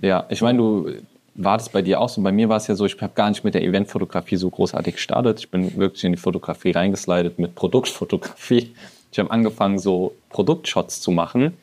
Ja, 0.00 0.24
ich 0.30 0.40
meine, 0.40 0.58
du 0.58 0.90
war 1.34 1.58
das 1.58 1.68
bei 1.68 1.82
dir 1.82 2.00
auch 2.00 2.08
so. 2.08 2.22
Bei 2.22 2.32
mir 2.32 2.48
war 2.48 2.56
es 2.56 2.66
ja 2.66 2.74
so, 2.74 2.86
ich 2.86 3.00
habe 3.00 3.12
gar 3.14 3.28
nicht 3.28 3.44
mit 3.44 3.54
der 3.54 3.62
Eventfotografie 3.62 4.36
so 4.36 4.48
großartig 4.48 4.94
gestartet. 4.94 5.40
Ich 5.40 5.50
bin 5.50 5.76
wirklich 5.76 6.04
in 6.04 6.12
die 6.12 6.18
Fotografie 6.18 6.70
reingeslidet 6.70 7.38
mit 7.38 7.54
Produktfotografie. 7.54 8.70
Ich 9.12 9.18
habe 9.18 9.30
angefangen, 9.30 9.78
so 9.78 10.14
Produktshots 10.30 11.00
zu 11.00 11.10
machen 11.10 11.54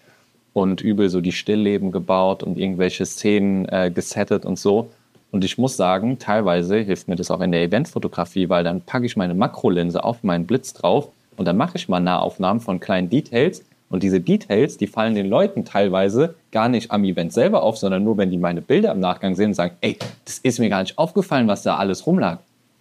und 0.53 0.81
übel 0.81 1.09
so 1.09 1.21
die 1.21 1.31
Stillleben 1.31 1.91
gebaut 1.91 2.43
und 2.43 2.57
irgendwelche 2.57 3.05
Szenen 3.05 3.65
äh, 3.69 3.91
gesettet 3.93 4.45
und 4.45 4.59
so. 4.59 4.89
Und 5.31 5.45
ich 5.45 5.57
muss 5.57 5.77
sagen, 5.77 6.19
teilweise 6.19 6.77
hilft 6.77 7.07
mir 7.07 7.15
das 7.15 7.31
auch 7.31 7.39
in 7.39 7.51
der 7.51 7.63
Eventfotografie, 7.63 8.49
weil 8.49 8.63
dann 8.63 8.81
packe 8.81 9.05
ich 9.05 9.15
meine 9.15 9.33
Makrolinse 9.33 10.03
auf 10.03 10.23
meinen 10.23 10.45
Blitz 10.45 10.73
drauf 10.73 11.09
und 11.37 11.45
dann 11.45 11.57
mache 11.57 11.77
ich 11.77 11.87
mal 11.87 12.01
Nahaufnahmen 12.01 12.61
von 12.61 12.79
kleinen 12.79 13.09
Details. 13.09 13.63
Und 13.89 14.03
diese 14.03 14.21
Details, 14.21 14.77
die 14.77 14.87
fallen 14.87 15.15
den 15.15 15.27
Leuten 15.27 15.65
teilweise 15.65 16.35
gar 16.51 16.69
nicht 16.69 16.91
am 16.91 17.03
Event 17.03 17.33
selber 17.33 17.63
auf, 17.63 17.77
sondern 17.77 18.03
nur, 18.03 18.17
wenn 18.17 18.29
die 18.29 18.37
meine 18.37 18.61
Bilder 18.61 18.91
im 18.91 18.99
Nachgang 19.01 19.35
sehen 19.35 19.47
und 19.47 19.53
sagen, 19.53 19.75
ey, 19.81 19.97
das 20.23 20.37
ist 20.39 20.59
mir 20.59 20.69
gar 20.69 20.81
nicht 20.81 20.97
aufgefallen, 20.97 21.47
was 21.47 21.63
da 21.63 21.75
alles 21.75 22.05
rumlag. 22.05 22.39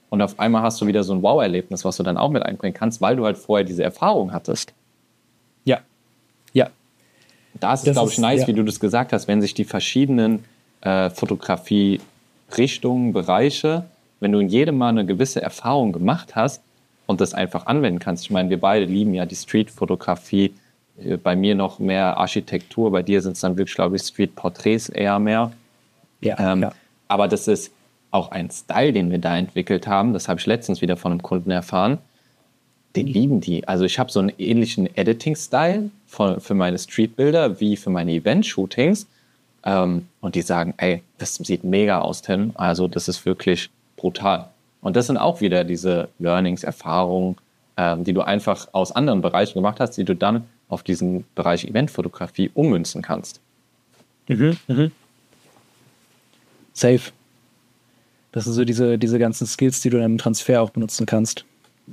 Und 0.09 0.23
auf 0.23 0.39
einmal 0.39 0.63
hast 0.63 0.81
du 0.81 0.87
wieder 0.87 1.03
so 1.03 1.13
ein 1.13 1.23
Wow-Erlebnis, 1.23 1.85
was 1.85 1.97
du 1.97 2.03
dann 2.03 2.17
auch 2.17 2.31
mit 2.31 2.45
einbringen 2.45 2.75
kannst, 2.75 3.01
weil 3.01 3.17
du 3.17 3.25
halt 3.25 3.39
vorher 3.39 3.65
diese 3.65 3.83
Erfahrung 3.83 4.33
hattest. 4.33 4.73
Ja, 5.65 5.79
ja, 5.79 5.81
da 7.61 7.75
ist 7.75 7.87
es, 7.87 7.93
glaube 7.93 8.11
ich, 8.11 8.19
nice, 8.19 8.41
ja. 8.43 8.49
wie 8.49 8.55
du 8.55 8.65
das 8.65 8.81
gesagt 8.81 9.13
hast, 9.13 9.29
wenn 9.29 9.41
sich 9.41 9.55
die 9.55 9.65
verschiedenen 9.65 10.45
äh, 10.81 11.11
Fotografie-Richtungen, 11.11 13.13
Bereiche, 13.13 13.85
wenn 14.21 14.33
du 14.33 14.41
in 14.41 14.49
jedem 14.49 14.79
Mal 14.79 14.89
eine 14.89 15.07
gewisse 15.07 15.43
Erfahrung 15.43 15.93
gemacht 15.93 16.35
hast 16.35 16.63
und 17.07 17.21
das 17.21 17.35
einfach 17.35 17.67
anwenden 17.67 17.99
kannst. 17.99 18.25
Ich 18.25 18.31
meine, 18.31 18.51
wir 18.51 18.61
beide 18.61 18.87
lieben 18.87 19.15
ja 19.15 19.27
die 19.27 19.37
Street-Fotografie. 19.37 20.55
Äh, 21.03 21.17
bei 21.17 21.37
mir 21.37 21.55
noch 21.55 21.79
mehr 21.79 22.17
Architektur, 22.17 22.91
bei 22.91 23.03
dir 23.03 23.23
sind 23.23 23.33
es 23.33 23.41
dann 23.41 23.57
wirklich, 23.57 23.75
glaube 23.75 23.97
ich, 23.97 24.03
Street-Porträts 24.03 24.89
eher 24.89 25.19
mehr. 25.19 25.53
Ja, 26.21 26.53
ähm, 26.53 26.63
ja. 26.63 26.73
Aber 27.09 27.29
das 27.29 27.49
ist 27.49 27.73
auch 28.11 28.31
ein 28.31 28.51
Style, 28.51 28.93
den 28.93 29.11
wir 29.11 29.19
da 29.19 29.37
entwickelt 29.37 29.87
haben. 29.87 30.13
Das 30.13 30.29
habe 30.29 30.41
ich 30.41 30.47
letztens 30.47 30.81
wieder 30.81 30.97
von 30.97 31.13
einem 31.13 31.23
Kunden 31.23 31.51
erfahren 31.51 31.99
den 32.97 33.07
lieben 33.07 33.41
die. 33.41 33.67
Also 33.69 33.85
ich 33.85 33.99
habe 33.99 34.11
so 34.11 34.21
einen 34.21 34.33
ähnlichen 34.39 34.95
Editing-Style 34.97 35.91
für 36.07 36.55
meine 36.55 36.79
Streetbilder 36.79 37.61
wie 37.61 37.77
für 37.77 37.91
meine 37.91 38.13
Event-Shootings. 38.13 39.07
Ähm, 39.63 40.07
und 40.21 40.35
die 40.35 40.43
sagen, 40.43 40.75
ey, 40.79 41.03
das 41.19 41.35
sieht 41.35 41.65
mega 41.65 42.01
aus, 42.01 42.23
Tim. 42.23 42.53
Also 42.55 42.89
das 42.89 43.09
ist 43.09 43.25
wirklich 43.27 43.71
brutal. 43.97 44.49
Und 44.81 44.97
das 44.97 45.07
sind 45.07 45.19
auch 45.19 45.41
wieder 45.41 45.65
diese 45.65 46.09
Learnings, 46.19 46.65
Erfahrungen, 46.65 47.37
ähm, 47.77 48.03
die 48.05 48.13
du 48.13 48.23
einfach 48.23 48.69
aus 48.73 48.91
anderen 48.91 49.21
Bereichen 49.21 49.55
gemacht 49.55 49.79
hast, 49.79 49.97
die 49.97 50.05
du 50.05 50.17
dann 50.17 50.45
auf 50.69 50.83
diesen 50.83 51.25
Bereich 51.35 51.65
Eventfotografie 51.65 52.51
ummünzen 52.55 53.03
kannst. 53.03 53.41
Mhm, 54.29 54.57
mhm. 54.67 54.93
Safe. 56.73 57.13
Das 58.33 58.45
sind 58.45 58.55
so 58.55 58.65
diese, 58.65 58.97
diese 58.97 59.19
ganzen 59.19 59.47
Skills, 59.47 59.81
die 59.83 59.91
du 59.91 59.99
in 59.99 60.05
einem 60.05 60.19
Transfer 60.19 60.63
auch 60.63 60.71
benutzen 60.71 61.05
kannst 61.05 61.45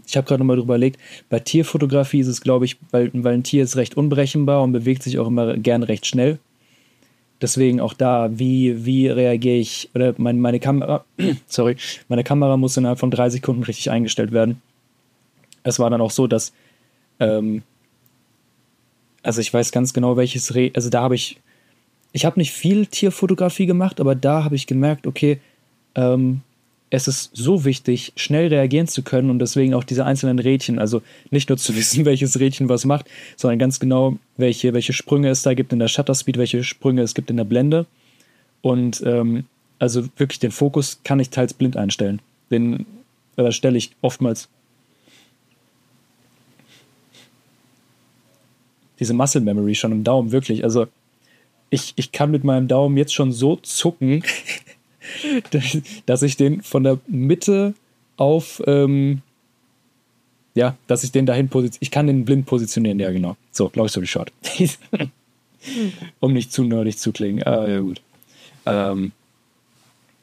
ich 0.05 0.17
habe 0.17 0.27
gerade 0.27 0.39
nochmal 0.39 0.57
drüber 0.57 0.75
überlegt, 0.75 0.99
bei 1.29 1.39
Tierfotografie 1.39 2.19
ist 2.19 2.27
es, 2.27 2.41
glaube 2.41 2.65
ich, 2.65 2.77
weil, 2.91 3.11
weil 3.13 3.33
ein 3.33 3.43
Tier 3.43 3.63
ist 3.63 3.77
recht 3.77 3.95
unberechenbar 3.97 4.61
und 4.63 4.71
bewegt 4.71 5.03
sich 5.03 5.19
auch 5.19 5.27
immer 5.27 5.57
gern 5.57 5.83
recht 5.83 6.05
schnell. 6.05 6.39
Deswegen 7.41 7.79
auch 7.79 7.93
da, 7.93 8.29
wie, 8.31 8.85
wie 8.85 9.07
reagiere 9.07 9.57
ich, 9.57 9.89
oder 9.93 10.15
mein, 10.17 10.39
meine 10.39 10.59
Kamera, 10.59 11.05
sorry, 11.47 11.77
meine 12.07 12.23
Kamera 12.23 12.57
muss 12.57 12.77
innerhalb 12.77 12.99
von 12.99 13.11
drei 13.11 13.29
Sekunden 13.29 13.63
richtig 13.63 13.91
eingestellt 13.91 14.31
werden. 14.31 14.61
Es 15.63 15.79
war 15.79 15.89
dann 15.89 16.01
auch 16.01 16.11
so, 16.11 16.27
dass, 16.27 16.53
ähm, 17.19 17.61
also 19.21 19.41
ich 19.41 19.53
weiß 19.53 19.71
ganz 19.71 19.93
genau, 19.93 20.17
welches, 20.17 20.55
Re 20.55 20.71
also 20.73 20.89
da 20.89 21.01
habe 21.01 21.15
ich, 21.15 21.37
ich 22.11 22.25
habe 22.25 22.39
nicht 22.39 22.53
viel 22.53 22.87
Tierfotografie 22.87 23.65
gemacht, 23.65 23.99
aber 23.99 24.15
da 24.15 24.43
habe 24.43 24.55
ich 24.55 24.65
gemerkt, 24.65 25.05
okay, 25.05 25.39
ähm, 25.93 26.41
es 26.89 27.07
ist 27.07 27.31
so 27.33 27.65
wichtig, 27.65 28.13
schnell 28.15 28.47
reagieren 28.47 28.87
zu 28.87 29.03
können 29.03 29.29
und 29.29 29.39
deswegen 29.39 29.73
auch 29.73 29.83
diese 29.83 30.05
einzelnen 30.05 30.39
Rädchen, 30.39 30.79
also 30.79 31.01
nicht 31.31 31.49
nur 31.49 31.57
zu 31.57 31.75
wissen, 31.75 32.05
welches 32.05 32.39
Rädchen 32.39 32.69
was 32.69 32.85
macht, 32.85 33.07
sondern 33.35 33.59
ganz 33.59 33.79
genau, 33.79 34.17
welche, 34.37 34.73
welche 34.73 34.93
Sprünge 34.93 35.29
es 35.29 35.41
da 35.41 35.53
gibt 35.53 35.73
in 35.73 35.79
der 35.79 35.87
Shutter 35.87 36.15
Speed, 36.15 36.37
welche 36.37 36.63
Sprünge 36.63 37.01
es 37.01 37.13
gibt 37.13 37.29
in 37.29 37.37
der 37.37 37.43
Blende. 37.43 37.85
Und 38.61 39.01
ähm, 39.05 39.45
also 39.79 40.07
wirklich 40.17 40.39
den 40.39 40.51
Fokus 40.51 40.99
kann 41.03 41.19
ich 41.19 41.29
teils 41.29 41.53
blind 41.53 41.77
einstellen. 41.77 42.21
Den 42.49 42.85
äh, 43.35 43.51
stelle 43.51 43.77
ich 43.77 43.91
oftmals. 44.01 44.49
Diese 48.99 49.13
Muscle 49.13 49.41
Memory 49.41 49.75
schon 49.75 49.91
im 49.91 50.03
Daumen, 50.03 50.31
wirklich. 50.31 50.63
Also 50.63 50.87
ich, 51.69 51.93
ich 51.97 52.11
kann 52.11 52.31
mit 52.31 52.43
meinem 52.43 52.67
Daumen 52.67 52.97
jetzt 52.97 53.13
schon 53.13 53.31
so 53.31 53.57
zucken, 53.57 54.23
dass 56.05 56.21
ich 56.21 56.37
den 56.37 56.61
von 56.61 56.83
der 56.83 56.99
Mitte 57.07 57.73
auf, 58.17 58.61
ähm, 58.65 59.21
ja, 60.55 60.75
dass 60.87 61.03
ich 61.03 61.11
den 61.11 61.25
dahin 61.25 61.49
positioniere. 61.49 61.81
Ich 61.81 61.91
kann 61.91 62.07
den 62.07 62.25
blind 62.25 62.45
positionieren, 62.45 62.99
ja, 62.99 63.11
genau. 63.11 63.37
So, 63.51 63.69
glaube 63.69 63.87
ich, 63.87 63.93
so 63.93 64.01
die 64.01 64.07
Shot. 64.07 64.31
um 66.19 66.33
nicht 66.33 66.51
zu 66.51 66.63
nerdig 66.63 66.97
zu 66.97 67.11
klingen. 67.11 67.43
Ah, 67.43 67.67
ja, 67.67 67.79
gut. 67.79 68.01
Ähm, 68.65 69.11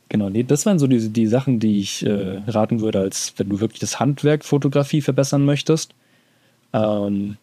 genau, 0.09 0.31
nee, 0.31 0.43
das 0.43 0.67
waren 0.67 0.79
so 0.79 0.87
die, 0.87 1.09
die 1.09 1.27
Sachen, 1.27 1.61
die 1.61 1.81
ich 1.81 2.05
äh, 2.05 2.43
raten 2.47 2.81
würde, 2.81 3.01
als 3.01 3.35
wenn 3.37 3.49
du 3.49 3.61
wirklich 3.61 3.81
das 3.81 4.01
Handwerk 4.01 4.45
Fotografie 4.45 5.01
verbessern 5.01 5.45
möchtest. 5.45 5.95
Ähm, 6.73 7.37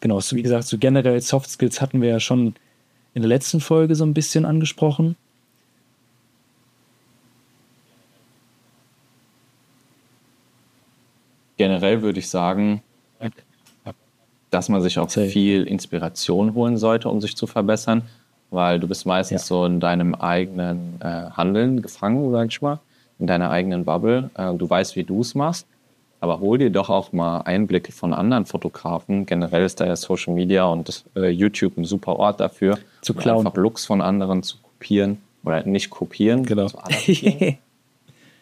genau, 0.00 0.20
so 0.20 0.36
wie 0.36 0.42
gesagt, 0.42 0.64
so 0.64 0.78
generell 0.78 1.20
Soft 1.20 1.50
Skills 1.50 1.80
hatten 1.80 2.00
wir 2.00 2.08
ja 2.08 2.20
schon 2.20 2.54
in 3.14 3.22
der 3.22 3.28
letzten 3.28 3.60
Folge 3.60 3.94
so 3.94 4.04
ein 4.04 4.14
bisschen 4.14 4.44
angesprochen. 4.44 5.16
Generell 11.60 12.00
würde 12.00 12.18
ich 12.20 12.30
sagen, 12.30 12.82
dass 14.50 14.70
man 14.70 14.80
sich 14.80 14.98
auch 14.98 15.10
viel 15.10 15.64
Inspiration 15.64 16.54
holen 16.54 16.78
sollte, 16.78 17.10
um 17.10 17.20
sich 17.20 17.36
zu 17.36 17.46
verbessern, 17.46 18.02
weil 18.50 18.80
du 18.80 18.88
bist 18.88 19.04
meistens 19.04 19.42
Ja. 19.42 19.46
so 19.46 19.64
in 19.66 19.78
deinem 19.78 20.14
eigenen 20.14 20.98
äh, 21.00 21.04
Handeln 21.36 21.82
gefangen, 21.82 22.32
sag 22.32 22.48
ich 22.48 22.62
mal, 22.62 22.80
in 23.18 23.26
deiner 23.26 23.50
eigenen 23.50 23.84
Bubble. 23.84 24.30
Äh, 24.34 24.54
du 24.54 24.68
weißt, 24.68 24.96
wie 24.96 25.04
du 25.04 25.20
es 25.20 25.34
machst, 25.34 25.66
aber 26.20 26.40
hol 26.40 26.56
dir 26.56 26.70
doch 26.70 26.88
auch 26.88 27.12
mal 27.12 27.42
Einblicke 27.42 27.92
von 27.92 28.14
anderen 28.14 28.46
Fotografen. 28.46 29.26
Generell 29.26 29.64
ist 29.66 29.80
da 29.80 29.86
ja 29.86 29.94
Social 29.96 30.32
Media 30.34 30.64
und 30.64 30.88
das, 30.88 31.04
äh, 31.14 31.28
YouTube 31.28 31.76
ein 31.76 31.84
super 31.84 32.16
Ort 32.16 32.40
dafür, 32.40 32.78
Zu 33.02 33.12
um 33.12 33.18
klauen. 33.20 33.46
einfach 33.46 33.56
Looks 33.58 33.84
von 33.84 34.00
anderen 34.00 34.42
zu 34.42 34.56
kopieren 34.62 35.18
oder 35.44 35.62
nicht 35.64 35.90
kopieren, 35.90 36.44
Genau. 36.46 36.68
zu 36.68 36.78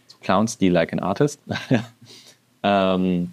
zu 0.07 0.17
klauen, 0.23 0.49
Steal 0.49 0.73
like 0.73 0.93
an 0.93 1.01
artist. 1.01 1.41
ähm, 2.63 3.33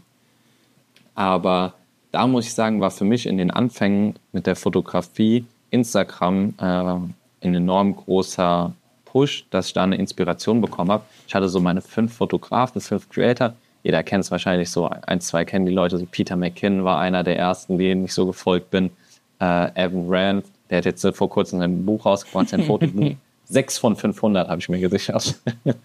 aber 1.15 1.73
da 2.11 2.27
muss 2.27 2.45
ich 2.45 2.53
sagen, 2.53 2.81
war 2.81 2.91
für 2.91 3.05
mich 3.05 3.25
in 3.25 3.38
den 3.38 3.51
Anfängen 3.51 4.15
mit 4.31 4.47
der 4.47 4.55
Fotografie 4.55 5.45
Instagram 5.71 6.53
äh, 6.57 6.63
ein 6.63 7.13
enorm 7.41 7.95
großer 7.95 8.73
Push, 9.05 9.45
dass 9.49 9.67
ich 9.67 9.73
da 9.73 9.83
eine 9.83 9.95
Inspiration 9.95 10.61
bekommen 10.61 10.91
habe. 10.91 11.03
Ich 11.27 11.35
hatte 11.35 11.49
so 11.49 11.59
meine 11.59 11.81
fünf 11.81 12.13
Fotografen, 12.13 12.81
fünf 12.81 13.09
Creator. 13.09 13.53
Jeder 13.83 14.03
kennt 14.03 14.23
es 14.23 14.31
wahrscheinlich 14.31 14.69
so, 14.69 14.89
ein, 14.89 15.21
zwei 15.21 15.45
kennen 15.45 15.65
die 15.65 15.71
Leute. 15.71 15.97
So 15.97 16.05
Peter 16.09 16.35
McKinnon 16.35 16.83
war 16.83 16.99
einer 16.99 17.23
der 17.23 17.38
ersten, 17.38 17.77
denen 17.77 18.05
ich 18.05 18.13
so 18.13 18.25
gefolgt 18.25 18.71
bin. 18.71 18.91
Äh, 19.39 19.71
Evan 19.75 20.05
Rand, 20.07 20.45
der 20.69 20.79
hat 20.79 20.85
jetzt 20.85 21.05
vor 21.13 21.29
kurzem 21.29 21.61
ein 21.61 21.85
Buch 21.85 22.05
rausgebracht, 22.05 22.49
sein 22.49 22.63
Fotobuch. 22.63 23.11
Sechs 23.45 23.77
von 23.77 23.95
500 23.95 24.49
habe 24.49 24.59
ich 24.59 24.69
mir 24.69 24.79
gesichert. 24.79 25.39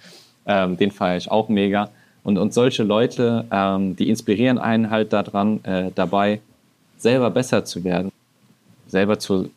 ähm, 0.46 0.76
den 0.76 0.90
feiere 0.90 1.18
ich 1.18 1.31
auch 1.31 1.48
mega. 1.48 1.90
Und, 2.22 2.38
und 2.38 2.52
solche 2.52 2.83
Leute, 2.83 3.46
ähm, 3.50 3.96
die 3.96 4.09
inspirieren 4.09 4.59
einen 4.59 4.90
halt 4.90 5.12
daran, 5.12 5.64
äh, 5.64 5.90
dabei, 5.94 6.40
selber 6.98 7.30
besser 7.30 7.64
zu 7.64 7.83
werden, 7.83 8.12
selber 8.88 9.18
zu 9.18 9.50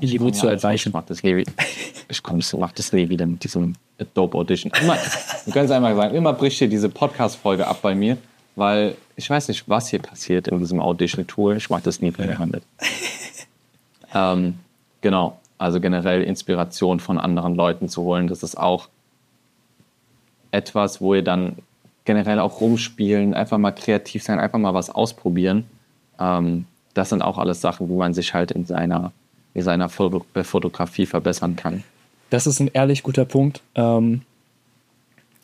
Niveau 0.00 0.30
zu 0.30 0.46
ja, 0.46 0.52
erweichen. 0.52 0.88
Ich 0.88 0.94
mach 0.94 1.04
das 1.04 1.22
nie, 1.22 1.44
ich 2.08 2.22
komm, 2.22 2.38
ich 2.38 2.52
mach 2.54 2.72
das 2.72 2.92
nie 2.92 3.08
wieder 3.08 3.26
mit 3.26 3.42
diesem 3.42 3.74
Dope 4.14 4.38
Audition. 4.38 4.72
Immer, 4.80 4.96
du 5.44 5.50
kannst 5.50 5.72
einmal 5.72 5.94
sagen, 5.96 6.14
immer 6.14 6.32
bricht 6.32 6.58
hier 6.58 6.68
diese 6.68 6.88
Podcast-Folge 6.88 7.66
ab 7.66 7.80
bei 7.82 7.94
mir, 7.94 8.16
weil 8.56 8.96
ich 9.16 9.28
weiß 9.28 9.48
nicht, 9.48 9.68
was 9.68 9.88
hier 9.88 10.00
passiert 10.00 10.48
in 10.48 10.58
diesem 10.58 10.80
Audition-Tool. 10.80 11.56
Ich 11.56 11.70
mach 11.70 11.80
das 11.80 12.00
nie 12.00 12.12
verhandelt. 12.12 12.62
ähm, 14.14 14.58
genau, 15.00 15.38
also 15.58 15.80
generell 15.80 16.22
Inspiration 16.22 17.00
von 17.00 17.18
anderen 17.18 17.54
Leuten 17.54 17.88
zu 17.88 18.02
holen, 18.02 18.28
das 18.28 18.42
ist 18.42 18.56
auch 18.56 18.88
etwas, 20.50 21.00
wo 21.00 21.14
ihr 21.14 21.22
dann 21.22 21.56
generell 22.08 22.38
auch 22.40 22.62
rumspielen, 22.62 23.34
einfach 23.34 23.58
mal 23.58 23.70
kreativ 23.72 24.22
sein, 24.22 24.40
einfach 24.40 24.58
mal 24.58 24.72
was 24.72 24.88
ausprobieren. 24.88 25.64
Ähm, 26.18 26.64
das 26.94 27.10
sind 27.10 27.20
auch 27.20 27.36
alles 27.36 27.60
Sachen, 27.60 27.90
wo 27.90 27.98
man 27.98 28.14
sich 28.14 28.32
halt 28.32 28.50
in 28.50 28.64
seiner, 28.64 29.12
in 29.52 29.62
seiner 29.62 29.90
Foto 29.90 30.24
Fotografie 30.42 31.04
verbessern 31.04 31.54
kann. 31.54 31.84
Das 32.30 32.46
ist 32.46 32.60
ein 32.60 32.70
ehrlich 32.72 33.02
guter 33.02 33.26
Punkt. 33.26 33.60
Ähm, 33.74 34.22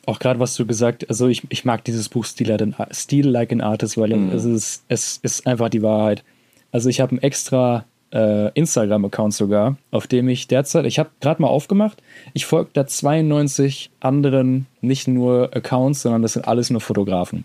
auch 0.07 0.17
gerade 0.17 0.39
was 0.39 0.55
du 0.55 0.65
gesagt, 0.65 1.07
also 1.07 1.27
ich, 1.27 1.43
ich 1.49 1.65
mag 1.65 1.83
dieses 1.83 2.09
Buch 2.09 2.25
Steal 2.25 3.27
Like 3.27 3.51
an, 3.51 3.61
Artist, 3.61 3.97
weil 3.97 4.15
Mhm. 4.15 4.31
es, 4.31 4.43
ist, 4.43 4.83
es 4.87 5.19
ist 5.21 5.45
einfach 5.47 5.69
die 5.69 5.83
Wahrheit. 5.83 6.23
Also 6.71 6.89
ich 6.89 6.99
habe 6.99 7.11
einen 7.11 7.21
extra 7.21 7.85
äh, 8.15 8.49
Instagram-Account 8.53 9.33
sogar, 9.33 9.77
auf 9.91 10.07
dem 10.07 10.29
ich 10.29 10.47
derzeit, 10.47 10.85
ich 10.85 10.97
habe 10.99 11.09
gerade 11.19 11.41
mal 11.41 11.49
aufgemacht, 11.49 12.01
ich 12.33 12.45
folge 12.45 12.69
da 12.73 12.87
92 12.87 13.91
anderen, 13.99 14.67
nicht 14.81 15.07
nur 15.07 15.55
Accounts, 15.55 16.01
sondern 16.01 16.21
das 16.21 16.33
sind 16.33 16.47
alles 16.47 16.69
nur 16.69 16.79
Fotografen. 16.81 17.43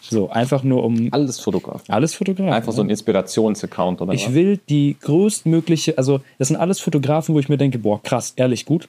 So, 0.00 0.28
einfach 0.30 0.62
nur 0.62 0.84
um 0.84 1.08
Alles 1.12 1.40
Fotograf. 1.40 1.82
alles 1.88 2.14
Fotografen. 2.14 2.52
Einfach 2.52 2.72
so 2.72 2.80
ein 2.82 2.90
Inspirationsaccount 2.90 4.00
oder 4.02 4.12
Ich 4.12 4.26
was? 4.28 4.34
will 4.34 4.58
die 4.68 4.96
größtmögliche, 5.00 5.96
also 5.98 6.20
das 6.38 6.48
sind 6.48 6.56
alles 6.56 6.78
Fotografen, 6.80 7.34
wo 7.34 7.38
ich 7.40 7.48
mir 7.48 7.56
denke, 7.56 7.78
boah, 7.78 8.00
krass, 8.02 8.32
ehrlich 8.36 8.66
gut. 8.66 8.88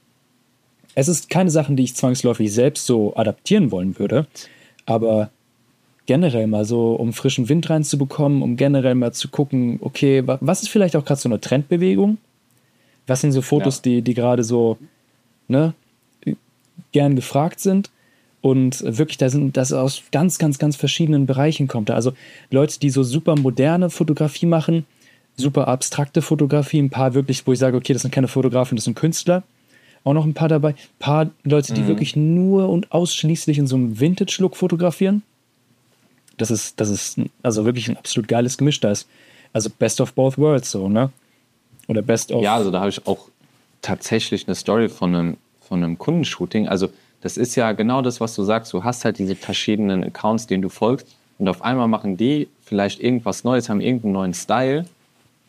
Es 0.96 1.08
ist 1.08 1.30
keine 1.30 1.50
Sachen, 1.52 1.76
die 1.76 1.84
ich 1.84 1.96
zwangsläufig 1.96 2.52
selbst 2.54 2.86
so 2.86 3.15
adaptieren 3.15 3.72
wollen 3.72 3.98
würde, 4.00 4.28
aber 4.86 5.30
generell 6.08 6.48
mal 6.48 6.65
so, 6.65 6.93
um 6.96 7.13
frischen 7.13 7.48
Wind 7.50 7.70
reinzubekommen, 7.70 8.41
um 8.41 8.56
generell 8.58 8.96
mal 8.96 9.13
zu 9.13 9.28
gucken, 9.28 9.78
okay, 9.82 10.26
wa- 10.26 10.39
was 10.41 10.63
ist 10.63 10.70
vielleicht 10.70 10.96
auch 10.96 11.06
gerade 11.06 11.22
so 11.22 11.30
eine 11.30 11.39
Trendbewegung? 11.39 12.17
Was 13.06 13.22
sind 13.22 13.32
so 13.32 13.41
Fotos, 13.41 13.78
Ja. 13.78 13.82
die, 13.84 14.02
die 14.02 14.13
gerade 14.15 14.43
so, 14.43 14.78
ne, 15.48 15.74
gern 16.91 17.15
gefragt 17.15 17.60
sind? 17.60 17.89
Und 18.41 18.82
wirklich, 18.86 19.17
da 19.17 19.30
sind 19.30 19.58
das 19.58 19.74
aus 19.74 20.04
ganz, 20.12 20.38
ganz, 20.38 20.58
ganz 20.60 20.76
verschiedenen 20.76 21.26
Bereichen 21.26 21.67
kommt. 21.67 21.91
Also 21.91 22.13
Leute, 22.52 22.80
die 22.80 22.89
so 22.89 23.04
super 23.04 23.36
moderne 23.36 23.89
Fotografie 23.89 24.46
machen, 24.46 24.86
super 25.36 25.67
abstrakte 25.67 26.22
Fotografie, 26.22 26.80
ein 26.80 26.89
paar 26.89 27.13
wirklich, 27.13 27.46
wo 27.46 27.52
ich 27.52 27.60
sage, 27.60 27.76
okay, 27.78 27.93
das 27.93 28.04
sind 28.04 28.12
keine 28.12 28.28
Fotografen, 28.28 28.76
das 28.76 28.86
sind 28.86 28.96
Künstler. 28.96 29.43
Auch 30.04 30.13
noch 30.13 30.24
ein 30.26 30.34
paar 30.34 30.48
dabei. 30.48 30.70
Ein 30.70 30.76
paar 31.00 31.30
Leute, 31.43 31.74
die 31.74 31.88
wirklich 31.88 32.15
nur 32.15 32.70
und 32.70 32.91
ausschließlich 32.93 33.58
in 33.58 33.67
so 33.67 33.76
einem 33.76 34.00
Vintage-Look 34.00 34.56
fotografieren. 34.56 35.24
Das 36.38 36.52
ist, 36.52 36.80
das 36.80 36.89
ist 36.89 37.19
also 37.43 37.65
wirklich 37.65 37.89
ein 37.89 37.97
absolut 37.97 38.28
geiles 38.28 38.58
Gemisch. 38.58 38.80
Da 38.80 38.91
ist 38.91 39.08
also 39.54 39.69
Best 39.69 40.02
of 40.02 40.13
Both 40.13 40.38
Worlds 40.38 40.71
so, 40.71 40.88
ne? 40.88 41.10
Oder 41.88 42.02
Best 42.02 42.32
of. 42.32 42.43
Ja, 42.43 42.56
also 42.56 42.71
da 42.71 42.80
habe 42.80 42.89
ich 42.89 43.06
auch 43.08 43.30
tatsächlich 43.82 44.47
eine 44.47 44.56
Story 44.56 44.89
von 44.89 45.15
einem, 45.15 45.38
von 45.62 45.84
einem 45.84 45.97
Kundenshooting. 45.97 46.67
Also 46.67 46.89
das 47.21 47.38
ist 47.38 47.56
ja 47.56 47.71
genau 47.71 48.02
das, 48.02 48.21
was 48.21 48.36
du 48.36 48.43
sagst. 48.43 48.71
Du 48.73 48.84
hast 48.84 49.06
halt 49.06 49.17
diese 49.17 49.36
verschiedenen 49.36 50.04
Accounts, 50.04 50.47
denen 50.47 50.62
du 50.62 50.69
folgst 50.69 51.08
und 51.39 51.47
auf 51.47 51.62
einmal 51.62 51.88
machen 51.88 52.17
die 52.17 52.47
vielleicht 52.62 53.00
irgendwas 53.00 53.43
Neues, 53.43 53.69
haben 53.69 53.82
irgendeinen 53.82 54.13
neuen 54.13 54.34
Style 54.34 54.86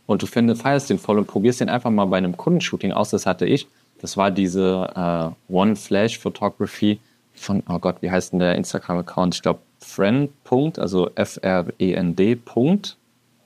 und 0.06 0.22
du 0.22 0.26
findest, 0.26 0.62
feierst 0.62 0.88
den 0.90 0.98
voll 0.98 1.18
und 1.18 1.26
probierst 1.26 1.60
den 1.60 1.68
einfach 1.68 1.90
mal 1.90 2.06
bei 2.06 2.18
einem 2.18 2.36
Kundenshooting 2.36 2.92
aus. 2.92 3.10
Das 3.10 3.26
hatte 3.26 3.46
ich. 3.46 3.66
Das 4.00 4.16
war 4.16 4.30
diese 4.30 5.34
äh, 5.48 5.52
One 5.52 5.76
Flash 5.76 6.18
Photography 6.18 7.00
von, 7.34 7.62
oh 7.68 7.78
Gott, 7.78 7.96
wie 8.00 8.10
heißt 8.10 8.32
denn 8.32 8.38
der 8.38 8.54
Instagram-Account? 8.54 9.34
Ich 9.34 9.42
glaube, 9.42 9.60
Friend. 9.78 10.30
Also 10.78 11.10
F-R-E-N-D. 11.14 12.38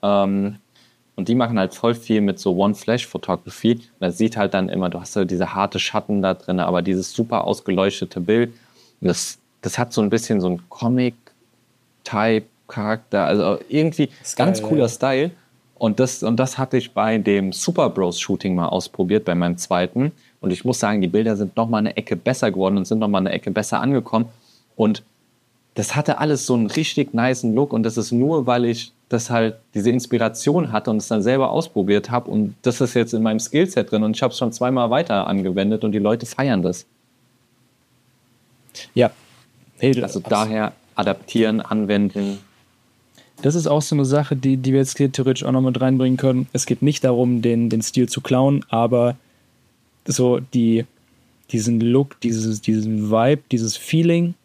Ähm, 0.01 0.55
und 1.15 1.27
die 1.27 1.35
machen 1.35 1.59
halt 1.59 1.75
voll 1.75 1.93
viel 1.93 2.21
mit 2.21 2.39
so 2.39 2.55
One-Flash-Photography. 2.55 3.81
Das 3.99 4.17
sieht 4.17 4.35
halt 4.35 4.55
dann 4.55 4.69
immer, 4.69 4.89
du 4.89 4.99
hast 4.99 5.13
so 5.13 5.25
diese 5.25 5.53
harte 5.53 5.77
Schatten 5.79 6.23
da 6.23 6.33
drin, 6.33 6.59
aber 6.59 6.81
dieses 6.81 7.13
super 7.13 7.45
ausgeleuchtete 7.45 8.19
Bild, 8.19 8.51
das, 8.99 9.37
das 9.61 9.77
hat 9.77 9.93
so 9.93 10.01
ein 10.01 10.09
bisschen 10.09 10.41
so 10.41 10.49
ein 10.49 10.67
Comic-Type-Charakter. 10.69 13.25
Also 13.25 13.59
irgendwie 13.69 14.09
Ist 14.21 14.35
ganz 14.35 14.63
cooler 14.63 14.83
ja. 14.83 14.89
Style. 14.89 15.31
Und 15.75 15.99
das, 15.99 16.21
und 16.23 16.37
das 16.37 16.57
hatte 16.57 16.77
ich 16.77 16.93
bei 16.93 17.17
dem 17.17 17.51
Super 17.51 17.89
Bros 17.89 18.17
Shooting 18.19 18.55
mal 18.55 18.67
ausprobiert, 18.67 19.25
bei 19.25 19.35
meinem 19.35 19.57
zweiten. 19.57 20.13
Und 20.39 20.51
ich 20.51 20.63
muss 20.63 20.79
sagen, 20.79 21.01
die 21.01 21.09
Bilder 21.09 21.35
sind 21.35 21.57
noch 21.57 21.67
mal 21.67 21.79
eine 21.79 21.97
Ecke 21.97 22.15
besser 22.15 22.51
geworden 22.51 22.77
und 22.77 22.85
sind 22.85 22.99
noch 22.99 23.09
mal 23.09 23.17
eine 23.19 23.31
Ecke 23.31 23.51
besser 23.51 23.81
angekommen. 23.81 24.29
Und 24.75 25.03
das 25.75 25.95
hatte 25.95 26.19
alles 26.19 26.45
so 26.45 26.53
einen 26.53 26.67
richtig 26.67 27.13
niceen 27.13 27.55
Look 27.55 27.73
und 27.73 27.83
das 27.83 27.97
ist 27.97 28.11
nur, 28.11 28.45
weil 28.45 28.65
ich 28.65 28.91
das 29.09 29.29
halt 29.29 29.55
diese 29.73 29.89
Inspiration 29.89 30.71
hatte 30.71 30.91
und 30.91 30.97
es 30.97 31.07
dann 31.07 31.21
selber 31.21 31.51
ausprobiert 31.51 32.11
habe 32.11 32.29
und 32.29 32.55
das 32.61 32.81
ist 32.81 32.93
jetzt 32.93 33.13
in 33.13 33.23
meinem 33.23 33.39
Skillset 33.39 33.91
drin 33.91 34.03
und 34.03 34.15
ich 34.15 34.21
habe 34.21 34.31
es 34.31 34.37
schon 34.37 34.51
zweimal 34.51 34.89
weiter 34.89 35.27
angewendet 35.27 35.83
und 35.83 35.91
die 35.91 35.99
Leute 35.99 36.25
feiern 36.25 36.61
das. 36.61 36.85
Ja. 38.93 39.11
Hey, 39.79 40.01
Also 40.01 40.19
daher 40.19 40.73
adaptieren, 40.95 41.61
anwenden. 41.61 42.39
Das 43.41 43.55
ist 43.55 43.67
auch 43.67 43.81
so 43.81 43.95
eine 43.95 44.05
Sache, 44.05 44.35
die, 44.35 44.57
die 44.57 44.71
wir 44.71 44.79
jetzt 44.79 44.97
hier 44.97 45.11
theoretisch 45.11 45.43
auch 45.43 45.51
noch 45.51 45.61
mit 45.61 45.81
reinbringen 45.81 46.17
können. 46.17 46.47
Es 46.53 46.65
geht 46.65 46.81
nicht 46.81 47.03
darum, 47.03 47.41
den, 47.41 47.69
den 47.69 47.81
Stil 47.81 48.07
zu 48.07 48.21
klauen, 48.21 48.63
aber 48.69 49.17
so 50.05 50.39
die, 50.39 50.85
diesen 51.51 51.81
Look, 51.81 52.19
dieses, 52.21 52.61
diesen 52.61 53.11
Vibe, 53.11 53.41
dieses 53.51 53.75
Feeling 53.75 54.35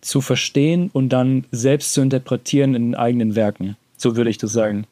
zu 0.00 0.20
verstehen 0.20 0.90
und 0.92 1.08
dann 1.10 1.44
selbst 1.50 1.92
zu 1.94 2.00
interpretieren 2.00 2.74
in 2.74 2.94
eigenen 2.94 3.34
Werken. 3.34 3.76
So 3.96 4.16
würde 4.16 4.30
ich 4.30 4.38
das 4.38 4.52
sagen. 4.52 4.86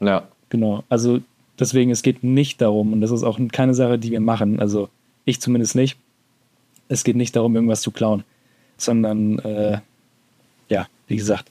Ja, 0.00 0.28
Genau. 0.50 0.82
Also 0.88 1.20
deswegen, 1.60 1.90
es 1.92 2.02
geht 2.02 2.24
nicht 2.24 2.60
darum, 2.60 2.92
und 2.92 3.00
das 3.00 3.12
ist 3.12 3.22
auch 3.22 3.38
keine 3.52 3.72
Sache, 3.72 3.98
die 4.00 4.10
wir 4.10 4.20
machen, 4.20 4.58
also 4.58 4.88
ich 5.24 5.40
zumindest 5.40 5.76
nicht. 5.76 5.96
Es 6.88 7.04
geht 7.04 7.14
nicht 7.14 7.36
darum, 7.36 7.54
irgendwas 7.54 7.82
zu 7.82 7.92
klauen, 7.92 8.24
sondern 8.76 9.38
äh, 9.38 9.78
ja, 10.68 10.88
wie 11.06 11.14
gesagt, 11.16 11.50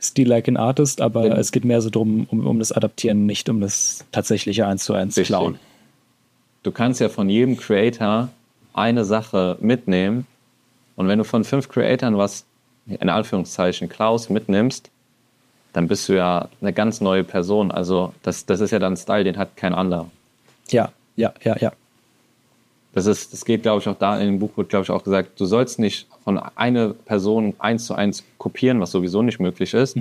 Steal 0.00 0.26
like 0.28 0.48
an 0.48 0.56
Artist, 0.56 1.02
aber 1.02 1.24
Wenn- 1.24 1.32
es 1.32 1.52
geht 1.52 1.66
mehr 1.66 1.82
so 1.82 1.90
darum, 1.90 2.26
um, 2.30 2.46
um 2.46 2.58
das 2.58 2.72
Adaptieren, 2.72 3.26
nicht 3.26 3.50
um 3.50 3.60
das 3.60 4.06
tatsächliche 4.10 4.66
eins 4.66 4.84
zu 4.84 4.94
eins 4.94 5.16
klauen. 5.16 5.58
du 6.62 6.72
kannst 6.72 7.00
ja 7.00 7.10
von 7.10 7.28
jedem 7.28 7.58
Creator 7.58 8.30
eine 8.72 9.04
Sache 9.04 9.58
mitnehmen 9.60 10.26
und 11.00 11.08
wenn 11.08 11.16
du 11.16 11.24
von 11.24 11.44
fünf 11.44 11.70
Creatoren 11.70 12.18
was 12.18 12.44
in 12.86 13.08
Anführungszeichen 13.08 13.88
Klaus 13.88 14.28
mitnimmst, 14.28 14.90
dann 15.72 15.88
bist 15.88 16.06
du 16.10 16.12
ja 16.12 16.50
eine 16.60 16.74
ganz 16.74 17.00
neue 17.00 17.24
Person. 17.24 17.70
Also 17.70 18.12
das, 18.22 18.44
das 18.44 18.60
ist 18.60 18.70
ja 18.70 18.78
dann 18.78 18.92
ein 18.92 18.96
Style, 18.98 19.24
den 19.24 19.38
hat 19.38 19.56
kein 19.56 19.72
anderer. 19.72 20.10
Ja, 20.68 20.92
ja, 21.16 21.32
ja, 21.42 21.56
ja. 21.58 21.72
Das, 22.92 23.06
ist, 23.06 23.32
das 23.32 23.46
geht, 23.46 23.62
glaube 23.62 23.80
ich, 23.80 23.88
auch 23.88 23.96
da 23.96 24.20
in 24.20 24.26
dem 24.26 24.38
Buch 24.40 24.54
wird, 24.56 24.68
glaube 24.68 24.82
ich, 24.82 24.90
auch 24.90 25.02
gesagt, 25.02 25.40
du 25.40 25.46
sollst 25.46 25.78
nicht 25.78 26.06
von 26.22 26.38
einer 26.38 26.90
Person 26.90 27.54
eins 27.60 27.86
zu 27.86 27.94
eins 27.94 28.22
kopieren, 28.36 28.78
was 28.82 28.90
sowieso 28.90 29.22
nicht 29.22 29.40
möglich 29.40 29.72
ist. 29.72 29.96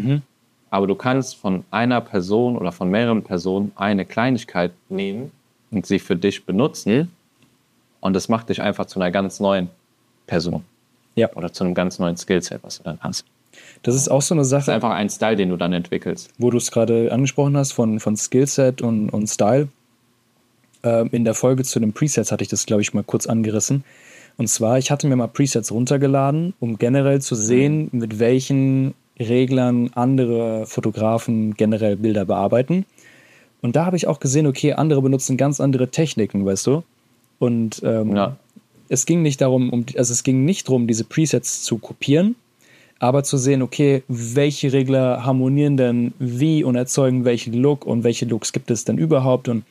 aber 0.70 0.86
du 0.86 0.96
kannst 0.96 1.38
von 1.38 1.64
einer 1.72 2.02
Person 2.02 2.58
oder 2.58 2.74
von 2.74 2.90
mehreren 2.90 3.24
Personen 3.24 3.72
eine 3.78 4.04
Kleinigkeit 4.04 4.74
nehmen 4.90 5.32
und 5.72 5.86
sie 5.86 6.00
für 6.00 6.18
dich 6.18 6.46
benutzen. 6.46 7.10
Und 8.02 8.12
das 8.18 8.28
macht 8.28 8.50
dich 8.50 8.62
einfach 8.62 8.86
zu 8.86 9.00
einer 9.00 9.12
ganz 9.12 9.40
neuen 9.40 9.70
Person. 10.28 10.66
Ja. 11.16 11.30
Oder 11.36 11.52
zu 11.52 11.64
einem 11.64 11.74
ganz 11.74 12.00
neuen 12.00 12.18
Skillset, 12.18 12.60
was 12.64 12.78
du 12.78 12.84
dann 12.84 13.00
hast. 13.02 13.26
Das 13.84 13.96
ist 13.96 14.10
auch 14.10 14.22
so 14.22 14.34
eine 14.34 14.42
Das 14.42 14.48
ist 14.48 14.52
Sache, 14.66 14.74
einfach 14.74 14.92
ein 14.92 15.10
Style, 15.10 15.36
den 15.36 15.50
du 15.50 15.58
dann 15.58 15.74
entwickelst. 15.74 16.30
wo 16.38 16.50
du 16.50 16.58
es 16.58 16.72
gerade 16.72 17.12
angesprochen 17.12 17.56
hast, 17.58 17.72
von, 17.74 18.00
von 18.00 18.16
Skillset 18.16 18.82
und, 18.82 19.10
und 19.10 19.28
Style. 19.28 19.68
Ähm, 20.84 21.10
in 21.12 21.26
der 21.26 21.34
Folge 21.34 21.64
zu 21.64 21.80
den 21.80 21.94
Presets 21.94 22.32
hatte 22.32 22.44
ich 22.44 22.50
das, 22.50 22.66
glaube 22.66 22.82
ich, 22.82 22.94
mal 22.94 23.04
kurz 23.04 23.28
angerissen. 23.28 23.84
Und 24.38 24.48
zwar, 24.48 24.78
ich 24.78 24.92
hatte 24.92 25.08
mir 25.08 25.18
mal 25.18 25.28
Presets 25.28 25.72
runtergeladen, 25.72 26.54
um 26.62 26.78
generell 26.78 27.22
zu 27.22 27.36
sehen, 27.36 27.90
mit 27.92 28.20
welchen 28.20 28.94
Reglern 29.20 29.90
andere 29.96 30.66
Fotografen 30.66 31.56
generell 31.56 31.98
Bilder 31.98 32.24
bearbeiten. 32.24 32.86
Und 33.62 33.76
da 33.76 33.86
habe 33.86 33.98
ich 33.98 34.08
auch 34.08 34.22
gesehen, 34.22 34.48
okay, 34.48 34.74
andere 34.74 35.02
benutzen 35.02 35.36
ganz 35.36 35.60
andere 35.60 35.90
Techniken, 35.90 36.46
weißt 36.46 36.68
du? 36.68 36.84
Und 37.40 37.82
ähm, 37.84 38.16
Ja. 38.16 38.38
Es 38.90 39.06
ging 39.06 39.22
nicht 39.22 39.42
darum, 39.42 39.70
um, 39.70 39.86
also 39.96 40.12
es 40.12 40.24
ging 40.24 40.44
nicht 40.46 40.68
darum, 40.68 40.88
diese 40.88 41.04
Presets 41.04 41.64
zu 41.64 41.78
kopieren, 41.78 42.36
aber 43.00 43.24
zu 43.24 43.38
sehen, 43.38 43.62
okay, 43.62 44.04
welche 44.08 44.74
Regler 44.74 45.24
harmonieren 45.24 45.78
denn 45.78 46.14
wie 46.20 46.64
und 46.64 46.76
erzeugen 46.76 47.24
welchen 47.24 47.54
Look 47.54 47.86
und 47.86 48.04
welche 48.04 48.26
Looks 48.26 48.52
gibt 48.52 48.72
es 48.72 48.84
denn 48.84 48.98
überhaupt 48.98 49.48
und 49.48 49.64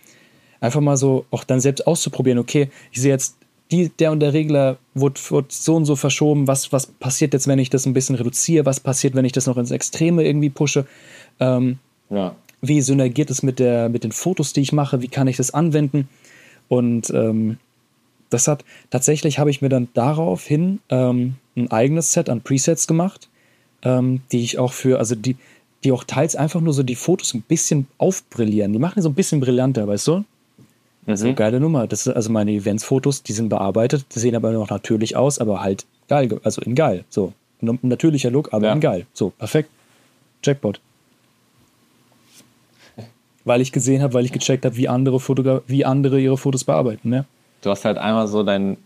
einfach 0.61 0.81
mal 0.81 0.97
so 0.97 1.27
auch 1.31 1.45
dann 1.45 1.61
selbst 1.61 1.87
auszuprobieren, 1.87 2.39
okay, 2.39 2.71
ich 2.91 3.03
sehe 3.03 3.13
jetzt, 3.13 3.37
die, 3.71 3.91
der 3.91 4.13
und 4.13 4.21
der 4.21 4.33
Regler 4.33 4.79
wird, 4.95 5.31
wird 5.31 5.53
so 5.53 5.77
und 5.77 5.85
so 5.85 5.95
verschoben, 5.95 6.47
was, 6.47 6.73
was 6.73 6.87
passiert 6.87 7.35
jetzt, 7.35 7.47
wenn 7.49 7.59
ich 7.59 7.69
das 7.69 7.85
ein 7.85 7.93
bisschen 7.93 8.15
reduziere, 8.17 8.65
was 8.65 8.81
passiert, 8.81 9.15
wenn 9.15 9.27
ich 9.27 9.33
das 9.33 9.47
noch 9.47 9.59
ins 9.59 9.71
Extreme 9.71 10.25
irgendwie 10.25 10.49
pushe, 10.49 10.87
ähm, 11.39 11.79
Ja. 12.09 12.35
wie 12.63 12.81
synergiert 12.81 13.29
es 13.31 13.43
mit, 13.43 13.59
der, 13.59 13.91
mit 13.91 14.05
den 14.05 14.13
Fotos, 14.13 14.55
die 14.55 14.63
ich 14.63 14.73
mache, 14.73 15.03
wie 15.03 15.09
kann 15.09 15.29
ich 15.29 15.37
das 15.37 15.53
anwenden 15.53 16.09
und 16.69 17.11
ähm, 17.11 17.59
das 18.31 18.49
hat, 18.49 18.65
tatsächlich 18.91 19.39
habe 19.39 19.51
ich 19.51 19.63
mir 19.63 19.69
dann 19.69 19.89
daraufhin 19.95 20.81
ähm, 20.91 21.37
ein 21.57 21.71
eigenes 21.71 22.13
Set 22.13 22.29
an 22.29 22.41
Presets 22.43 22.87
gemacht, 22.87 23.29
ähm, 23.83 24.21
die 24.33 24.43
ich 24.43 24.59
auch 24.59 24.73
für, 24.73 24.99
also 24.99 25.15
die, 25.15 25.37
die 25.85 25.93
auch 25.93 26.05
teils 26.05 26.37
einfach 26.37 26.61
nur 26.61 26.73
so 26.75 26.83
die 26.83 26.95
Fotos 26.97 27.35
ein 27.35 27.43
bisschen 27.43 27.87
aufbrillieren. 27.99 28.73
Die 28.73 28.79
machen 28.79 28.95
die 28.97 29.03
so 29.03 29.09
ein 29.09 29.15
bisschen 29.15 29.41
brillanter, 29.41 29.87
weißt 29.89 30.07
du? 30.09 30.25
Mhm. 31.07 31.35
Geile 31.37 31.59
Nummer. 31.59 31.87
Das 31.87 32.07
ist 32.07 32.13
also 32.15 32.31
meine 32.31 32.53
Events-Fotos, 32.53 33.23
die 33.23 33.33
sind 33.33 33.49
bearbeitet, 33.49 34.05
die 34.15 34.19
sehen 34.19 34.35
aber 34.37 34.53
noch 34.53 34.69
natürlich 34.69 35.17
aus, 35.17 35.39
aber 35.39 35.63
halt 35.63 35.87
geil, 36.09 36.29
ge- 36.29 36.41
also 36.43 36.61
in 36.61 36.75
geil. 36.75 37.05
So. 37.09 37.33
Ein 37.63 37.79
natürlicher 37.83 38.31
Look, 38.31 38.53
aber 38.53 38.67
Ja. 38.67 38.73
in 38.75 38.81
geil. 38.81 39.07
So, 39.15 39.31
perfekt. 39.31 39.71
Jackpot. 40.45 40.81
Weil 43.45 43.61
ich 43.63 43.73
gesehen 43.73 44.03
habe, 44.03 44.13
weil 44.15 44.25
ich 44.27 44.33
gecheckt 44.33 44.65
habe, 44.67 44.77
wie 44.77 44.89
andere, 44.89 45.19
Fotogra 45.19 45.63
wie 45.67 45.85
andere 45.85 46.21
ihre 46.21 46.37
Fotos 46.37 46.65
bearbeiten, 46.65 47.09
ne? 47.09 47.25
Du 47.63 47.71
hast 47.71 47.85
halt 47.85 47.99
einmal 47.99 48.29
so 48.29 48.43
deinen 48.43 48.77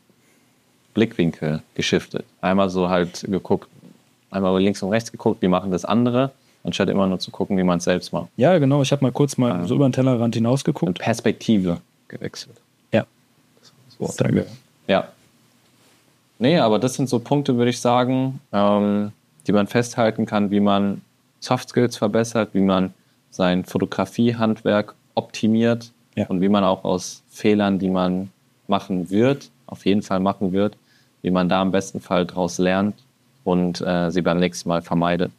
Blickwinkel 0.95 1.63
geschiftet. 1.75 2.25
Einmal 2.41 2.69
so 2.71 2.89
halt 2.89 3.25
geguckt, 3.29 3.69
einmal 4.31 4.61
links 4.63 4.83
und 4.83 4.91
rechts 4.91 5.11
geguckt, 5.13 5.43
wie 5.43 5.49
machen 5.49 5.71
das 5.71 5.85
andere, 5.85 6.31
anstatt 6.65 6.89
immer 6.89 7.07
nur 7.07 7.19
zu 7.19 7.31
gucken, 7.31 7.57
wie 7.59 7.63
man 7.63 7.79
es 7.79 7.85
selbst 7.85 8.13
macht. 8.13 8.29
Ja, 8.37 8.59
genau. 8.59 8.83
Ich 8.83 8.93
habe 8.93 9.03
mal 9.05 9.13
kurz 9.13 9.37
mal 9.37 9.53
Ah. 9.53 9.65
so 9.67 9.75
über 9.75 9.89
den 9.89 9.93
Tellerrand 9.93 10.23
Und 10.23 10.35
hinausgeguckt. 10.35 10.99
Perspektive 10.99 11.81
gewechselt. 12.09 12.57
Ja. 12.93 13.05
So. 13.99 14.13
Danke. 14.19 14.47
Ja. 14.87 15.09
Nee, 16.39 16.59
aber 16.59 16.79
das 16.79 16.95
sind 16.95 17.09
so 17.09 17.19
Punkte, 17.21 17.57
würde 17.57 17.71
ich 17.71 17.81
sagen, 17.81 18.41
ähm, 18.53 19.13
die 19.47 19.53
man 19.53 19.67
festhalten 19.67 20.27
kann, 20.27 20.51
wie 20.51 20.61
man 20.61 21.01
Soft 21.41 21.69
Skills 21.71 21.97
verbessert, 21.97 22.51
wie 22.53 22.61
man 22.61 22.93
sein 23.31 23.65
Fotografiehandwerk 23.65 24.95
optimiert 25.15 25.93
Ja. 26.17 26.27
und 26.27 26.41
wie 26.41 26.49
man 26.49 26.65
auch 26.65 26.85
aus 26.85 27.23
Fehlern, 27.31 27.79
die 27.79 27.91
man 27.91 28.31
machen 28.69 29.11
wird, 29.11 29.51
auf 29.67 29.87
jeden 29.87 30.03
Fall 30.03 30.21
machen 30.21 30.53
wird, 30.53 30.77
wie 31.23 31.31
man 31.31 31.49
da 31.49 31.63
im 31.63 31.71
besten 31.71 32.01
Fall 32.01 32.27
daraus 32.27 32.59
lernt 32.59 32.97
und 33.45 33.81
äh, 33.81 34.11
sie 34.11 34.23
beim 34.23 34.39
nächsten 34.39 34.69
Mal 34.69 34.83
vermeidet. 34.83 35.33